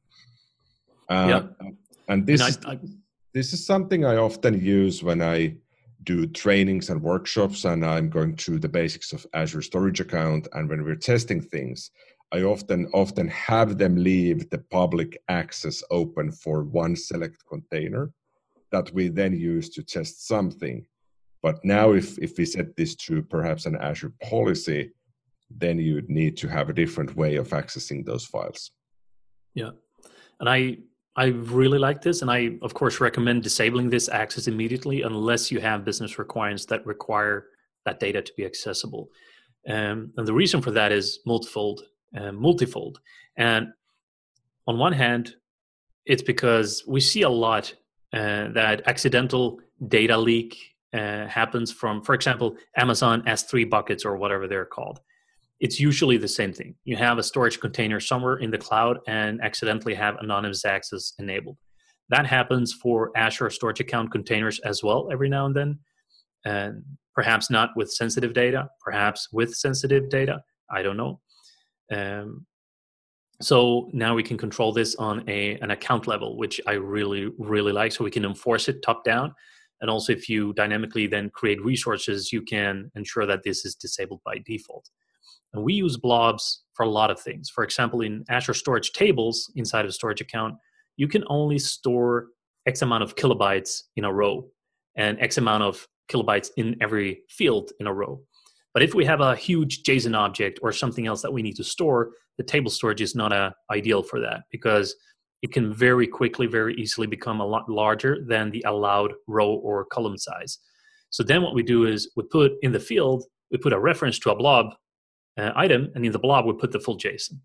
uh, 1.10 1.28
yeah. 1.30 1.70
and 2.10 2.28
this 2.28 2.42
and 2.42 2.66
I, 2.66 2.72
I, 2.74 2.80
this 3.34 3.54
is 3.54 3.66
something 3.66 4.06
I 4.06 4.18
often 4.18 4.60
use 4.64 5.04
when 5.04 5.22
I 5.22 5.56
do 6.04 6.28
trainings 6.28 6.90
and 6.90 7.02
workshops, 7.02 7.66
and 7.66 7.86
I'm 7.86 8.10
going 8.10 8.36
through 8.36 8.60
the 8.60 8.70
basics 8.70 9.14
of 9.14 9.26
Azure 9.34 9.62
Storage 9.62 10.00
Account. 10.00 10.48
And 10.54 10.68
when 10.68 10.84
we're 10.84 10.96
testing 10.96 11.42
things, 11.42 11.92
I 12.32 12.44
often 12.44 12.88
often 12.94 13.28
have 13.28 13.78
them 13.78 13.96
leave 13.96 14.50
the 14.50 14.58
public 14.58 15.22
access 15.30 15.84
open 15.92 16.32
for 16.32 16.64
one 16.64 16.96
select 16.96 17.44
container 17.48 18.12
that 18.72 18.92
we 18.94 19.10
then 19.10 19.34
use 19.34 19.70
to 19.72 19.84
test 19.84 20.28
something. 20.28 20.86
But 21.44 21.64
now, 21.64 21.92
if 21.92 22.18
if 22.20 22.38
we 22.38 22.46
set 22.46 22.76
this 22.76 22.96
to 23.08 23.22
perhaps 23.24 23.66
an 23.66 23.76
Azure 23.76 24.14
policy, 24.24 24.92
then 25.50 25.80
you'd 25.80 26.10
need 26.10 26.38
to 26.38 26.48
have 26.48 26.70
a 26.70 26.74
different 26.74 27.16
way 27.16 27.36
of 27.36 27.50
accessing 27.50 28.06
those 28.06 28.26
files. 28.26 28.72
Yeah, 29.54 29.72
and 30.40 30.48
I 30.50 30.78
I 31.16 31.26
really 31.26 31.78
like 31.78 32.02
this, 32.02 32.22
and 32.22 32.32
I, 32.32 32.52
of 32.62 32.74
course, 32.74 33.02
recommend 33.02 33.44
disabling 33.44 33.90
this 33.90 34.08
access 34.08 34.48
immediately 34.48 35.02
unless 35.02 35.52
you 35.52 35.60
have 35.60 35.84
business 35.84 36.18
requirements 36.18 36.66
that 36.68 36.86
require 36.86 37.48
that 37.86 38.00
data 38.00 38.22
to 38.22 38.34
be 38.38 38.46
accessible. 38.46 39.10
Um, 39.68 40.14
and 40.16 40.28
the 40.28 40.34
reason 40.34 40.62
for 40.62 40.72
that 40.72 40.92
is 40.92 41.20
multifold. 41.26 41.82
Uh, 42.18 42.32
multifold. 42.32 43.00
And 43.38 43.68
on 44.68 44.78
one 44.78 44.94
hand, 44.94 45.36
it's 46.06 46.24
because 46.24 46.84
we 46.88 47.00
see 47.00 47.22
a 47.22 47.30
lot 47.30 47.74
uh, 48.14 48.50
that 48.50 48.84
accidental 48.88 49.60
data 49.88 50.18
leak 50.18 50.58
uh, 50.94 51.26
happens 51.28 51.72
from, 51.72 52.02
for 52.02 52.14
example, 52.14 52.56
Amazon 52.76 53.22
S3 53.24 53.70
buckets 53.70 54.04
or 54.04 54.18
whatever 54.18 54.48
they're 54.48 54.66
called. 54.66 55.00
It's 55.62 55.80
usually 55.80 56.18
the 56.18 56.28
same 56.28 56.52
thing. 56.52 56.76
You 56.86 56.98
have 56.98 57.20
a 57.20 57.24
storage 57.24 57.60
container 57.60 58.00
somewhere 58.00 58.38
in 58.38 58.50
the 58.50 58.58
cloud 58.58 58.98
and 59.08 59.40
accidentally 59.42 59.94
have 59.94 60.18
anonymous 60.18 60.66
access 60.66 61.14
enabled. 61.20 61.58
That 62.10 62.26
happens 62.26 62.74
for 62.74 63.12
Azure 63.16 63.52
storage 63.52 63.80
account 63.80 64.12
containers 64.12 64.60
as 64.62 64.84
well 64.84 65.10
every 65.12 65.30
now 65.30 65.46
and 65.46 65.56
then. 65.56 65.80
And 66.46 66.84
perhaps 67.14 67.52
not 67.52 67.70
with 67.76 67.92
sensitive 67.92 68.34
data, 68.34 68.70
perhaps 68.82 69.30
with 69.32 69.54
sensitive 69.54 70.10
data. 70.10 70.42
I 70.70 70.82
don't 70.82 70.98
know. 70.98 71.22
Um, 71.92 72.48
so 73.40 73.90
now 73.94 74.16
we 74.16 74.24
can 74.24 74.38
control 74.38 74.72
this 74.72 74.96
on 74.96 75.24
a 75.30 75.58
an 75.60 75.72
account 75.72 76.08
level, 76.08 76.38
which 76.38 76.60
I 76.68 76.74
really 76.74 77.32
really 77.38 77.72
like. 77.72 77.92
So 77.92 78.04
we 78.04 78.12
can 78.12 78.26
enforce 78.26 78.68
it 78.68 78.82
top 78.82 79.04
down, 79.04 79.34
and 79.82 79.90
also 79.90 80.14
if 80.14 80.30
you 80.30 80.54
dynamically 80.54 81.08
then 81.08 81.30
create 81.30 81.64
resources, 81.64 82.32
you 82.32 82.42
can 82.42 82.92
ensure 82.96 83.26
that 83.26 83.44
this 83.44 83.66
is 83.66 83.76
disabled 83.76 84.22
by 84.26 84.40
default. 84.46 84.90
And 85.54 85.64
we 85.64 85.74
use 85.74 85.98
blobs 85.98 86.64
for 86.74 86.84
a 86.84 86.90
lot 86.90 87.12
of 87.12 87.20
things. 87.20 87.50
For 87.50 87.64
example, 87.64 88.02
in 88.02 88.24
Azure 88.30 88.54
Storage 88.54 88.92
tables 88.94 89.52
inside 89.56 89.86
of 89.86 89.90
a 89.90 89.94
storage 89.94 90.22
account, 90.22 90.56
you 90.98 91.08
can 91.08 91.24
only 91.28 91.60
store 91.60 92.28
X 92.66 92.82
amount 92.82 93.04
of 93.04 93.16
kilobytes 93.16 93.82
in 93.96 94.06
a 94.06 94.14
row 94.14 94.48
and 94.96 95.20
X 95.20 95.38
amount 95.38 95.64
of 95.64 95.88
kilobytes 96.12 96.50
in 96.58 96.76
every 96.82 97.22
field 97.30 97.72
in 97.80 97.88
a 97.88 97.94
row. 97.94 98.22
But 98.74 98.84
if 98.84 98.94
we 98.94 99.04
have 99.06 99.20
a 99.20 99.36
huge 99.36 99.84
JSON 99.84 100.16
object 100.16 100.60
or 100.62 100.72
something 100.72 101.06
else 101.06 101.22
that 101.22 101.34
we 101.34 101.42
need 101.42 101.56
to 101.58 101.64
store, 101.64 102.12
the 102.38 102.44
table 102.44 102.72
storage 102.72 103.02
is 103.02 103.16
not 103.16 103.34
a, 103.34 103.54
ideal 103.70 104.04
for 104.04 104.20
that 104.22 104.44
because 104.52 104.96
it 105.42 105.52
can 105.52 105.74
very 105.74 106.08
quickly, 106.08 106.48
very 106.48 106.76
easily 106.76 107.08
become 107.08 107.42
a 107.42 107.46
lot 107.46 107.68
larger 107.68 108.20
than 108.28 108.52
the 108.52 108.64
allowed 108.68 109.14
row 109.28 109.54
or 109.56 109.86
column 109.86 110.18
size. 110.18 110.60
So 111.10 111.24
then 111.24 111.42
what 111.42 111.56
we 111.56 111.64
do 111.64 111.86
is 111.86 112.12
we 112.16 112.24
put 112.24 112.54
in 112.62 112.72
the 112.72 112.80
field, 112.80 113.26
we 113.52 113.58
put 113.58 113.74
a 113.74 113.80
reference 113.80 114.20
to 114.20 114.32
a 114.32 114.36
blob 114.36 114.74
uh, 115.42 115.52
item, 115.56 115.92
and 115.96 116.06
in 116.06 116.12
the 116.12 116.20
blob 116.20 116.46
we 116.46 116.54
put 116.54 116.72
the 116.72 116.80
full 116.80 116.98
JSON. 116.98 117.40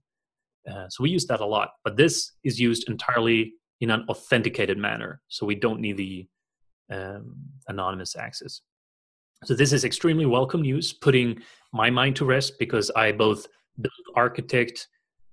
Uh, 0.70 0.88
so 0.88 1.02
we 1.02 1.10
use 1.10 1.26
that 1.26 1.40
a 1.40 1.46
lot, 1.46 1.70
but 1.84 1.96
this 1.96 2.32
is 2.44 2.60
used 2.60 2.88
entirely 2.88 3.54
in 3.80 3.90
an 3.90 4.04
authenticated 4.08 4.78
manner. 4.78 5.20
So 5.28 5.46
we 5.46 5.54
don't 5.54 5.80
need 5.80 5.96
the 5.96 6.26
um, 6.90 7.36
anonymous 7.68 8.16
access. 8.16 8.60
So 9.44 9.54
this 9.54 9.72
is 9.72 9.84
extremely 9.84 10.26
welcome 10.26 10.62
news, 10.62 10.92
putting 10.92 11.40
my 11.72 11.90
mind 11.90 12.16
to 12.16 12.24
rest 12.24 12.58
because 12.58 12.90
I 12.96 13.12
both 13.12 13.46
build, 13.80 13.92
architect, 14.14 14.88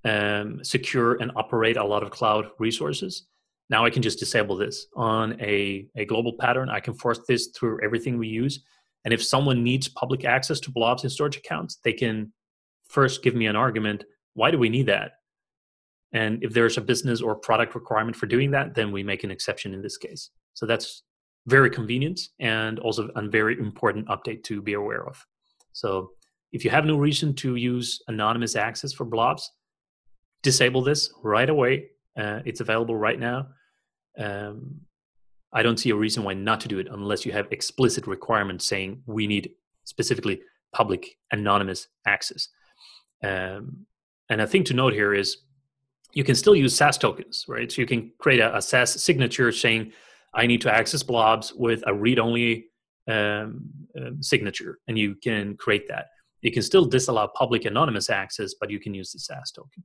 um, 0.06 0.64
secure, 0.64 1.16
and 1.22 1.32
operate 1.36 1.78
a 1.78 1.84
lot 1.84 2.04
of 2.04 2.12
cloud 2.12 2.46
resources. 2.60 3.28
Now 3.70 3.86
I 3.86 3.90
can 3.90 4.02
just 4.02 4.20
disable 4.20 4.58
this 4.58 4.88
on 4.96 5.40
a, 5.42 5.88
a 5.96 6.06
global 6.06 6.34
pattern. 6.40 6.70
I 6.70 6.82
can 6.82 6.94
force 6.94 7.22
this 7.28 7.48
through 7.56 7.84
everything 7.84 8.18
we 8.18 8.28
use. 8.28 8.64
And 9.06 9.14
if 9.14 9.24
someone 9.24 9.64
needs 9.64 9.88
public 9.88 10.26
access 10.26 10.60
to 10.62 10.72
blobs 10.72 11.04
and 11.04 11.12
storage 11.12 11.38
accounts, 11.38 11.80
they 11.84 11.94
can 11.94 12.34
first 12.94 13.24
give 13.24 13.36
me 13.36 13.48
an 13.48 13.56
argument. 13.56 14.06
Why 14.36 14.52
do 14.52 14.58
we 14.58 14.70
need 14.70 14.86
that? 14.86 15.14
And 16.14 16.44
if 16.44 16.54
there's 16.54 16.78
a 16.78 16.82
business 16.82 17.22
or 17.22 17.36
product 17.36 17.74
requirement 17.74 18.16
for 18.16 18.28
doing 18.28 18.52
that, 18.52 18.76
then 18.76 18.92
we 18.92 19.02
make 19.04 19.24
an 19.24 19.32
exception 19.32 19.74
in 19.74 19.82
this 19.82 19.98
case. 19.98 20.30
So 20.54 20.66
that's 20.68 21.04
very 21.48 21.70
convenient 21.70 22.20
and 22.40 22.80
also 22.80 23.10
a 23.16 23.28
very 23.28 23.58
important 23.60 24.08
update 24.08 24.44
to 24.44 24.62
be 24.62 24.74
aware 24.74 25.06
of. 25.08 25.26
So 25.74 26.12
if 26.52 26.64
you 26.64 26.70
have 26.70 26.86
no 26.86 26.98
reason 26.98 27.34
to 27.38 27.56
use 27.56 28.00
anonymous 28.08 28.56
access 28.56 28.94
for 28.94 29.06
blobs, 29.06 29.52
disable 30.44 30.84
this 30.84 31.12
right 31.24 31.50
away. 31.50 31.90
Uh, 32.16 32.42
it's 32.46 32.62
available 32.62 32.96
right 32.96 33.20
now. 33.20 33.48
Um, 34.20 34.82
I 35.52 35.64
don't 35.64 35.78
see 35.78 35.90
a 35.90 35.96
reason 35.96 36.24
why 36.24 36.36
not 36.36 36.60
to 36.62 36.68
do 36.68 36.78
it 36.78 36.88
unless 36.92 37.26
you 37.26 37.32
have 37.32 37.48
explicit 37.52 38.06
requirements 38.06 38.68
saying 38.68 39.02
we 39.08 39.26
need 39.26 39.52
specifically 39.86 40.42
public 40.74 41.18
anonymous 41.32 41.88
access. 42.06 42.50
Um, 43.24 43.86
and 44.30 44.42
a 44.42 44.48
thing 44.48 44.64
to 44.66 44.74
note 44.74 44.94
here 44.94 45.14
is 45.14 45.38
you 46.14 46.24
can 46.24 46.36
still 46.36 46.56
use 46.56 46.76
SAS 46.76 46.98
tokens, 46.98 47.46
right? 47.48 47.72
So 47.72 47.82
you 47.82 47.88
can 47.88 48.12
create 48.20 48.40
a, 48.40 48.56
a 48.56 48.62
SAS 48.62 49.04
signature 49.04 49.52
saying 49.52 49.92
I 50.34 50.48
need 50.48 50.62
to 50.62 50.74
access 50.74 51.04
blobs 51.04 51.54
with 51.54 51.84
a 51.88 51.94
read-only 51.94 52.68
um, 53.08 53.70
um, 54.00 54.22
signature, 54.22 54.80
and 54.88 54.98
you 54.98 55.16
can 55.16 55.56
create 55.58 55.88
that. 55.88 56.08
You 56.42 56.52
can 56.52 56.62
still 56.62 56.86
disallow 56.86 57.30
public 57.36 57.66
anonymous 57.66 58.10
access, 58.10 58.54
but 58.60 58.70
you 58.70 58.80
can 58.80 58.94
use 58.94 59.12
the 59.12 59.20
SAS 59.20 59.52
token. 59.52 59.84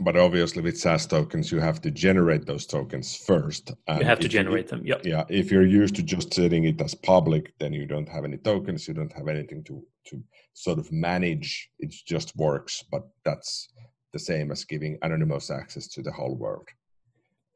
But 0.00 0.16
obviously, 0.16 0.62
with 0.62 0.78
SAS 0.78 1.06
tokens, 1.06 1.50
you 1.50 1.58
have 1.60 1.80
to 1.82 1.90
generate 1.90 2.46
those 2.46 2.66
tokens 2.66 3.16
first. 3.16 3.72
And 3.88 4.00
you 4.00 4.04
have 4.04 4.20
to 4.20 4.28
generate 4.28 4.66
you, 4.66 4.70
them. 4.70 4.86
Yep. 4.86 5.06
Yeah. 5.06 5.24
If 5.28 5.50
you're 5.50 5.66
used 5.66 5.96
to 5.96 6.02
just 6.02 6.34
setting 6.34 6.64
it 6.64 6.80
as 6.80 6.94
public, 6.94 7.52
then 7.58 7.72
you 7.72 7.86
don't 7.86 8.08
have 8.08 8.24
any 8.24 8.36
tokens. 8.36 8.86
You 8.86 8.94
don't 8.94 9.12
have 9.12 9.28
anything 9.28 9.64
to 9.64 9.82
to 10.08 10.22
sort 10.52 10.78
of 10.78 10.92
manage. 10.92 11.70
It 11.78 11.94
just 12.06 12.36
works. 12.36 12.84
But 12.90 13.08
that's 13.24 13.68
the 14.12 14.18
same 14.18 14.50
as 14.52 14.64
giving 14.64 14.98
anonymous 15.02 15.50
access 15.50 15.88
to 15.88 16.02
the 16.02 16.12
whole 16.12 16.34
world. 16.34 16.68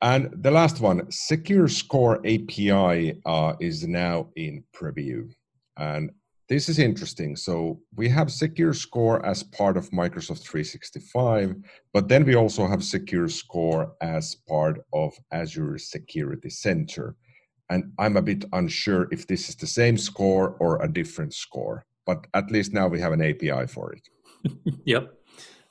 And 0.02 0.30
the 0.42 0.50
last 0.50 0.80
one, 0.80 1.10
Secure 1.10 1.68
Score 1.68 2.18
API 2.26 3.20
uh, 3.26 3.52
is 3.60 3.86
now 3.86 4.28
in 4.36 4.64
preview. 4.74 5.28
And 5.76 6.10
this 6.50 6.68
is 6.68 6.80
interesting. 6.80 7.36
So 7.36 7.80
we 7.94 8.08
have 8.08 8.28
Secure 8.30 8.74
Score 8.74 9.24
as 9.24 9.44
part 9.44 9.76
of 9.76 9.88
Microsoft 9.90 10.40
365, 10.40 11.54
but 11.94 12.08
then 12.08 12.24
we 12.24 12.34
also 12.34 12.66
have 12.66 12.82
Secure 12.82 13.28
Score 13.28 13.92
as 14.00 14.34
part 14.48 14.84
of 14.92 15.14
Azure 15.30 15.78
Security 15.78 16.50
Center. 16.50 17.14
And 17.70 17.92
I'm 18.00 18.16
a 18.16 18.22
bit 18.22 18.44
unsure 18.52 19.06
if 19.12 19.28
this 19.28 19.48
is 19.48 19.54
the 19.54 19.68
same 19.68 19.96
score 19.96 20.56
or 20.58 20.82
a 20.82 20.92
different 20.92 21.34
score, 21.34 21.86
but 22.04 22.26
at 22.34 22.50
least 22.50 22.72
now 22.72 22.88
we 22.88 22.98
have 22.98 23.12
an 23.12 23.22
API 23.22 23.68
for 23.68 23.92
it. 23.92 24.08
yep. 24.84 25.14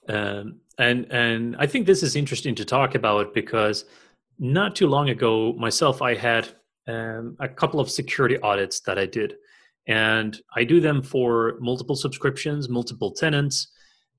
Um, 0.07 0.61
and 0.77 1.11
and 1.11 1.57
I 1.59 1.67
think 1.67 1.87
this 1.87 2.03
is 2.03 2.15
interesting 2.15 2.55
to 2.55 2.63
talk 2.63 2.95
about 2.95 3.33
because 3.33 3.83
not 4.39 4.77
too 4.77 4.87
long 4.87 5.09
ago, 5.09 5.51
myself, 5.57 6.01
I 6.01 6.15
had 6.15 6.47
um, 6.87 7.35
a 7.41 7.49
couple 7.49 7.81
of 7.81 7.91
security 7.91 8.39
audits 8.39 8.79
that 8.81 8.97
I 8.97 9.05
did. 9.05 9.35
And 9.89 10.39
I 10.55 10.63
do 10.63 10.79
them 10.79 11.01
for 11.01 11.57
multiple 11.59 11.95
subscriptions, 11.95 12.69
multiple 12.69 13.11
tenants. 13.11 13.71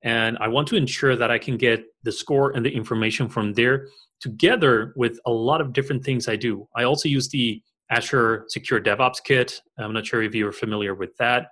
And 0.03 0.37
I 0.39 0.49
want 0.49 0.67
to 0.67 0.75
ensure 0.75 1.15
that 1.15 1.31
I 1.31 1.37
can 1.37 1.55
get 1.55 1.85
the 2.03 2.11
score 2.11 2.51
and 2.51 2.65
the 2.65 2.69
information 2.69 3.29
from 3.29 3.53
there 3.53 3.87
together 4.19 4.93
with 4.97 5.17
a 5.25 5.31
lot 5.31 5.61
of 5.61 5.71
different 5.71 6.03
things 6.03 6.27
I 6.27 6.35
do. 6.35 6.67
I 6.75 6.83
also 6.83 7.07
use 7.07 7.29
the 7.29 7.61
Azure 7.89 8.45
Secure 8.49 8.81
DevOps 8.81 9.23
Kit. 9.23 9.61
I'm 9.77 9.93
not 9.93 10.05
sure 10.05 10.21
if 10.21 10.35
you're 10.35 10.51
familiar 10.51 10.93
with 10.93 11.15
that. 11.17 11.47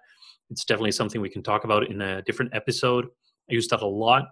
It's 0.50 0.66
definitely 0.66 0.92
something 0.92 1.22
we 1.22 1.30
can 1.30 1.44
talk 1.44 1.64
about 1.64 1.90
in 1.90 2.02
a 2.02 2.22
different 2.24 2.54
episode. 2.54 3.06
I 3.50 3.54
use 3.54 3.70
that 3.70 3.82
a 3.82 3.88
lot 3.88 4.28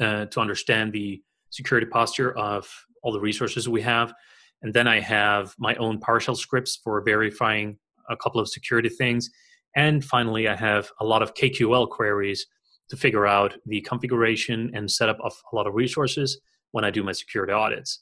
uh, 0.00 0.24
to 0.26 0.40
understand 0.40 0.94
the 0.94 1.22
security 1.50 1.86
posture 1.86 2.36
of 2.36 2.66
all 3.02 3.12
the 3.12 3.20
resources 3.20 3.68
we 3.68 3.82
have. 3.82 4.14
And 4.62 4.72
then 4.72 4.88
I 4.88 5.00
have 5.00 5.54
my 5.58 5.74
own 5.74 6.00
PowerShell 6.00 6.36
scripts 6.36 6.80
for 6.82 7.02
verifying 7.02 7.78
a 8.10 8.16
couple 8.16 8.40
of 8.40 8.48
security 8.48 8.88
things. 8.88 9.30
And 9.74 10.04
finally, 10.04 10.48
I 10.48 10.56
have 10.56 10.90
a 11.00 11.04
lot 11.04 11.22
of 11.22 11.34
KQL 11.34 11.88
queries 11.88 12.46
to 12.88 12.96
figure 12.96 13.26
out 13.26 13.54
the 13.66 13.80
configuration 13.82 14.70
and 14.74 14.90
setup 14.90 15.18
of 15.20 15.32
a 15.52 15.56
lot 15.56 15.66
of 15.66 15.74
resources 15.74 16.40
when 16.72 16.84
I 16.84 16.90
do 16.90 17.02
my 17.02 17.12
security 17.12 17.52
audits. 17.52 18.00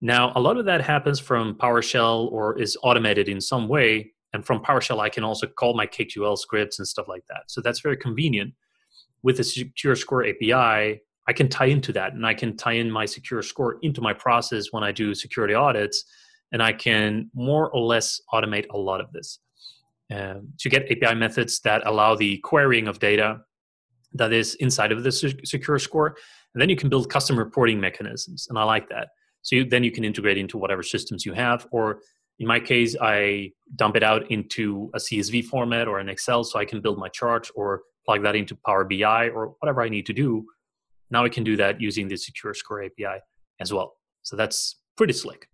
Now, 0.00 0.32
a 0.36 0.40
lot 0.40 0.56
of 0.56 0.64
that 0.66 0.80
happens 0.80 1.18
from 1.18 1.54
PowerShell 1.54 2.30
or 2.30 2.58
is 2.58 2.76
automated 2.82 3.28
in 3.28 3.40
some 3.40 3.68
way. 3.68 4.12
And 4.32 4.44
from 4.44 4.62
PowerShell, 4.62 5.00
I 5.00 5.08
can 5.08 5.24
also 5.24 5.46
call 5.46 5.74
my 5.74 5.86
KQL 5.86 6.38
scripts 6.38 6.78
and 6.78 6.86
stuff 6.86 7.08
like 7.08 7.24
that. 7.28 7.44
So 7.48 7.60
that's 7.60 7.80
very 7.80 7.96
convenient. 7.96 8.54
With 9.22 9.38
the 9.38 9.44
Secure 9.44 9.96
Score 9.96 10.24
API, 10.24 11.00
I 11.28 11.32
can 11.34 11.48
tie 11.48 11.66
into 11.66 11.92
that 11.92 12.14
and 12.14 12.26
I 12.26 12.34
can 12.34 12.56
tie 12.56 12.72
in 12.72 12.90
my 12.90 13.04
secure 13.04 13.42
score 13.42 13.78
into 13.82 14.00
my 14.00 14.14
process 14.14 14.68
when 14.70 14.82
I 14.82 14.92
do 14.92 15.14
security 15.14 15.54
audits, 15.54 16.04
and 16.52 16.62
I 16.62 16.72
can 16.72 17.30
more 17.34 17.70
or 17.70 17.80
less 17.80 18.20
automate 18.32 18.66
a 18.70 18.78
lot 18.78 19.00
of 19.00 19.12
this. 19.12 19.40
Um, 20.10 20.48
to 20.58 20.70
get 20.70 20.90
API 20.90 21.14
methods 21.14 21.60
that 21.60 21.86
allow 21.86 22.14
the 22.14 22.38
querying 22.38 22.88
of 22.88 22.98
data 22.98 23.40
that 24.14 24.32
is 24.32 24.54
inside 24.54 24.90
of 24.90 25.02
the 25.02 25.12
secure 25.12 25.78
score, 25.78 26.16
and 26.54 26.62
then 26.62 26.70
you 26.70 26.76
can 26.76 26.88
build 26.88 27.10
custom 27.10 27.38
reporting 27.38 27.78
mechanisms, 27.78 28.46
and 28.48 28.58
I 28.58 28.64
like 28.64 28.88
that. 28.88 29.08
So 29.42 29.56
you, 29.56 29.64
then 29.66 29.84
you 29.84 29.90
can 29.90 30.04
integrate 30.04 30.38
into 30.38 30.56
whatever 30.56 30.82
systems 30.82 31.26
you 31.26 31.34
have, 31.34 31.66
or 31.72 32.00
in 32.38 32.46
my 32.46 32.58
case, 32.58 32.96
I 33.00 33.52
dump 33.76 33.96
it 33.96 34.02
out 34.02 34.30
into 34.30 34.90
a 34.94 34.98
CSV 34.98 35.44
format 35.44 35.88
or 35.88 35.98
an 35.98 36.08
Excel, 36.08 36.42
so 36.42 36.58
I 36.58 36.64
can 36.64 36.80
build 36.80 36.98
my 36.98 37.08
charts 37.08 37.50
or 37.54 37.82
plug 38.06 38.22
that 38.22 38.34
into 38.34 38.56
Power 38.64 38.84
BI 38.84 39.28
or 39.28 39.54
whatever 39.60 39.82
I 39.82 39.90
need 39.90 40.06
to 40.06 40.14
do 40.14 40.46
now 41.10 41.24
I 41.24 41.28
can 41.28 41.44
do 41.44 41.56
that 41.56 41.80
using 41.80 42.08
the 42.08 42.16
Secure 42.16 42.54
Score 42.54 42.82
API 42.82 43.20
as 43.60 43.72
well. 43.72 43.94
So 44.22 44.36
that's 44.36 44.76
pretty 44.96 45.12
slick. 45.12 45.48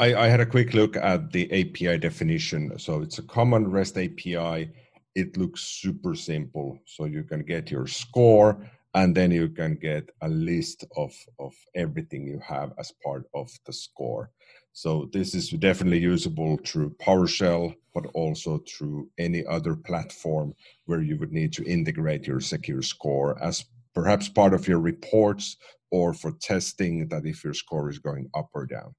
I, 0.00 0.14
I 0.14 0.28
had 0.28 0.40
a 0.40 0.46
quick 0.46 0.72
look 0.72 0.96
at 0.96 1.30
the 1.30 1.44
API 1.52 1.98
definition. 1.98 2.78
So 2.78 3.02
it's 3.02 3.18
a 3.18 3.22
common 3.22 3.70
REST 3.70 3.98
API. 3.98 4.70
It 5.14 5.36
looks 5.36 5.60
super 5.60 6.14
simple. 6.14 6.78
So 6.86 7.04
you 7.04 7.22
can 7.22 7.42
get 7.42 7.70
your 7.70 7.86
score 7.86 8.66
and 8.94 9.14
then 9.14 9.30
you 9.30 9.50
can 9.50 9.74
get 9.74 10.08
a 10.22 10.28
list 10.30 10.86
of, 10.96 11.14
of 11.38 11.52
everything 11.74 12.26
you 12.26 12.40
have 12.42 12.72
as 12.78 12.94
part 13.04 13.26
of 13.34 13.50
the 13.66 13.74
score. 13.74 14.30
So 14.72 15.10
this 15.12 15.34
is 15.34 15.50
definitely 15.50 15.98
usable 15.98 16.58
through 16.64 16.96
PowerShell, 17.02 17.74
but 17.92 18.06
also 18.14 18.62
through 18.66 19.10
any 19.18 19.44
other 19.44 19.76
platform 19.76 20.54
where 20.86 21.02
you 21.02 21.18
would 21.18 21.32
need 21.32 21.52
to 21.52 21.64
integrate 21.64 22.26
your 22.26 22.40
secure 22.40 22.80
score 22.80 23.36
as 23.42 23.66
perhaps 23.94 24.30
part 24.30 24.54
of 24.54 24.66
your 24.66 24.80
reports 24.80 25.58
or 25.90 26.14
for 26.14 26.32
testing 26.40 27.06
that 27.08 27.26
if 27.26 27.44
your 27.44 27.52
score 27.52 27.90
is 27.90 27.98
going 27.98 28.30
up 28.34 28.48
or 28.54 28.64
down. 28.64 28.94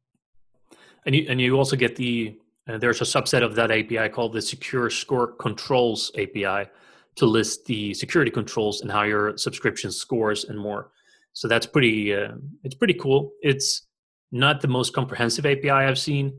And 1.06 1.16
you, 1.16 1.26
and 1.30 1.42
you 1.42 1.58
also 1.58 1.76
get 1.76 1.96
the, 1.96 2.38
uh, 2.68 2.78
there's 2.78 3.02
a 3.02 3.06
subset 3.06 3.44
of 3.44 3.56
that 3.56 3.72
API 3.72 4.10
called 4.10 4.34
the 4.34 4.42
Secure 4.42 4.90
Score 4.90 5.28
Controls 5.34 6.12
API 6.18 6.70
to 7.16 7.26
list 7.26 7.66
the 7.66 7.94
security 7.94 8.32
controls 8.32 8.82
and 8.82 8.92
how 8.92 9.04
your 9.04 9.38
subscription 9.38 9.92
scores 9.92 10.46
and 10.46 10.58
more. 10.58 10.92
So 11.34 11.48
that's 11.48 11.66
pretty, 11.66 12.14
uh, 12.14 12.34
it's 12.64 12.76
pretty 12.76 12.94
cool. 12.94 13.32
It's 13.42 13.88
not 14.32 14.62
the 14.62 14.68
most 14.68 14.94
comprehensive 14.94 15.46
API 15.46 15.70
I've 15.70 16.00
seen, 16.00 16.34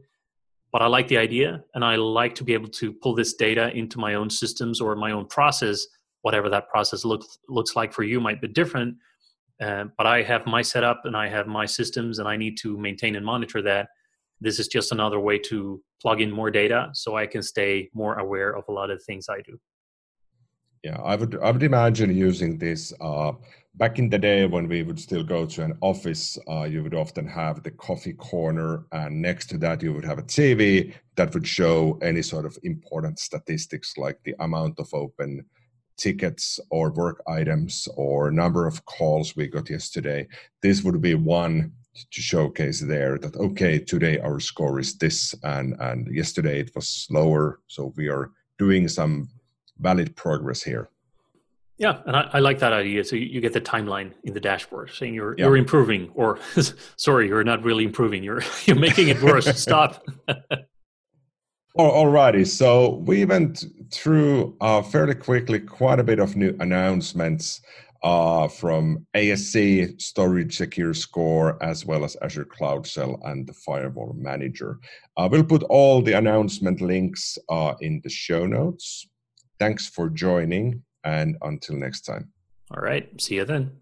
but 0.72 0.80
I 0.80 0.86
like 0.86 1.08
the 1.08 1.18
idea 1.18 1.62
and 1.74 1.84
I 1.84 1.96
like 1.96 2.34
to 2.36 2.44
be 2.44 2.54
able 2.54 2.68
to 2.68 2.92
pull 2.92 3.14
this 3.14 3.34
data 3.34 3.70
into 3.76 3.98
my 3.98 4.14
own 4.14 4.30
systems 4.30 4.80
or 4.80 4.96
my 4.96 5.12
own 5.12 5.26
process, 5.26 5.86
whatever 6.22 6.48
that 6.48 6.68
process 6.68 7.04
looks 7.04 7.38
looks 7.48 7.76
like 7.76 7.92
for 7.92 8.02
you 8.02 8.20
might 8.20 8.40
be 8.40 8.48
different. 8.48 8.96
Uh, 9.60 9.84
but 9.98 10.06
I 10.06 10.22
have 10.22 10.46
my 10.46 10.62
setup 10.62 11.02
and 11.04 11.16
I 11.16 11.28
have 11.28 11.46
my 11.46 11.66
systems 11.66 12.18
and 12.18 12.26
I 12.26 12.36
need 12.36 12.56
to 12.58 12.78
maintain 12.78 13.16
and 13.16 13.24
monitor 13.24 13.60
that. 13.62 13.88
This 14.42 14.58
is 14.58 14.66
just 14.66 14.90
another 14.90 15.20
way 15.20 15.38
to 15.50 15.80
plug 16.00 16.20
in 16.20 16.30
more 16.30 16.50
data 16.50 16.90
so 16.94 17.16
I 17.16 17.26
can 17.26 17.42
stay 17.42 17.88
more 17.94 18.18
aware 18.18 18.56
of 18.56 18.64
a 18.68 18.72
lot 18.72 18.90
of 18.90 19.02
things 19.04 19.26
I 19.28 19.40
do. 19.42 19.58
Yeah, 20.82 21.00
I 21.00 21.14
would 21.14 21.38
I 21.40 21.52
would 21.52 21.62
imagine 21.62 22.12
using 22.12 22.58
this 22.58 22.92
uh, 23.00 23.32
back 23.76 24.00
in 24.00 24.10
the 24.10 24.18
day 24.18 24.46
when 24.46 24.66
we 24.66 24.82
would 24.82 24.98
still 24.98 25.22
go 25.22 25.46
to 25.46 25.62
an 25.62 25.78
office. 25.80 26.36
Uh, 26.50 26.64
you 26.64 26.82
would 26.82 26.94
often 26.94 27.24
have 27.24 27.62
the 27.62 27.70
coffee 27.70 28.14
corner, 28.14 28.84
and 28.90 29.22
next 29.22 29.46
to 29.50 29.58
that 29.58 29.80
you 29.80 29.92
would 29.92 30.04
have 30.04 30.18
a 30.18 30.24
TV 30.24 30.92
that 31.14 31.32
would 31.34 31.46
show 31.46 31.98
any 32.02 32.22
sort 32.22 32.46
of 32.46 32.58
important 32.64 33.20
statistics 33.20 33.96
like 33.96 34.18
the 34.24 34.34
amount 34.40 34.80
of 34.80 34.92
open 34.92 35.44
tickets 35.96 36.58
or 36.70 36.90
work 36.90 37.22
items 37.28 37.86
or 37.96 38.32
number 38.32 38.66
of 38.66 38.84
calls 38.86 39.36
we 39.36 39.46
got 39.46 39.70
yesterday. 39.70 40.26
This 40.62 40.82
would 40.82 41.00
be 41.00 41.14
one 41.14 41.72
to 42.10 42.20
showcase 42.22 42.80
there 42.80 43.18
that 43.18 43.36
okay 43.36 43.78
today 43.78 44.18
our 44.20 44.40
score 44.40 44.80
is 44.80 44.96
this 44.96 45.34
and 45.42 45.76
and 45.80 46.08
yesterday 46.14 46.58
it 46.60 46.70
was 46.74 47.06
lower 47.10 47.60
so 47.66 47.92
we 47.96 48.08
are 48.08 48.30
doing 48.58 48.88
some 48.88 49.28
valid 49.78 50.14
progress 50.16 50.62
here. 50.62 50.88
Yeah, 51.78 52.00
and 52.06 52.14
I, 52.16 52.30
I, 52.34 52.38
like 52.38 52.58
that 52.60 52.72
idea. 52.72 53.02
So 53.02 53.16
you, 53.16 53.26
you, 53.26 53.40
get 53.40 53.52
the 53.52 53.60
timeline 53.60 54.12
in 54.22 54.34
the 54.34 54.40
dashboard 54.40 54.90
saying 54.90 55.14
you're 55.14 55.34
yeah. 55.36 55.46
you're 55.46 55.56
improving, 55.56 56.10
or 56.14 56.38
sorry, 56.96 57.26
you're 57.26 57.42
not 57.42 57.62
really 57.64 57.84
improving. 57.84 58.22
You're 58.22 58.42
you're 58.66 58.78
making 58.78 59.08
it 59.08 59.20
worse. 59.22 59.46
Stop. 59.68 60.04
Alrighty, 61.76 62.46
so 62.46 62.96
we 63.06 63.24
went 63.24 63.64
through 63.90 64.54
uh, 64.60 64.82
fairly 64.82 65.14
quickly 65.14 65.58
quite 65.58 65.98
a 65.98 66.04
bit 66.04 66.18
of 66.18 66.36
new 66.36 66.54
announcements 66.60 67.62
uh, 68.02 68.48
from 68.48 69.06
ASC, 69.14 70.00
Storage 70.00 70.56
Secure 70.56 70.94
Score, 70.94 71.62
as 71.62 71.86
well 71.86 72.04
as 72.04 72.16
Azure 72.22 72.44
Cloud 72.44 72.86
Shell 72.86 73.20
and 73.24 73.46
the 73.46 73.52
Firewall 73.52 74.14
Manager. 74.18 74.78
Uh, 75.16 75.28
we'll 75.30 75.44
put 75.44 75.62
all 75.64 76.02
the 76.02 76.14
announcement 76.14 76.80
links 76.80 77.38
uh, 77.48 77.74
in 77.80 78.00
the 78.02 78.10
show 78.10 78.46
notes. 78.46 79.06
Thanks 79.58 79.88
for 79.88 80.08
joining, 80.08 80.82
and 81.04 81.36
until 81.42 81.76
next 81.76 82.02
time. 82.02 82.32
All 82.74 82.82
right. 82.82 83.08
See 83.20 83.36
you 83.36 83.44
then. 83.44 83.81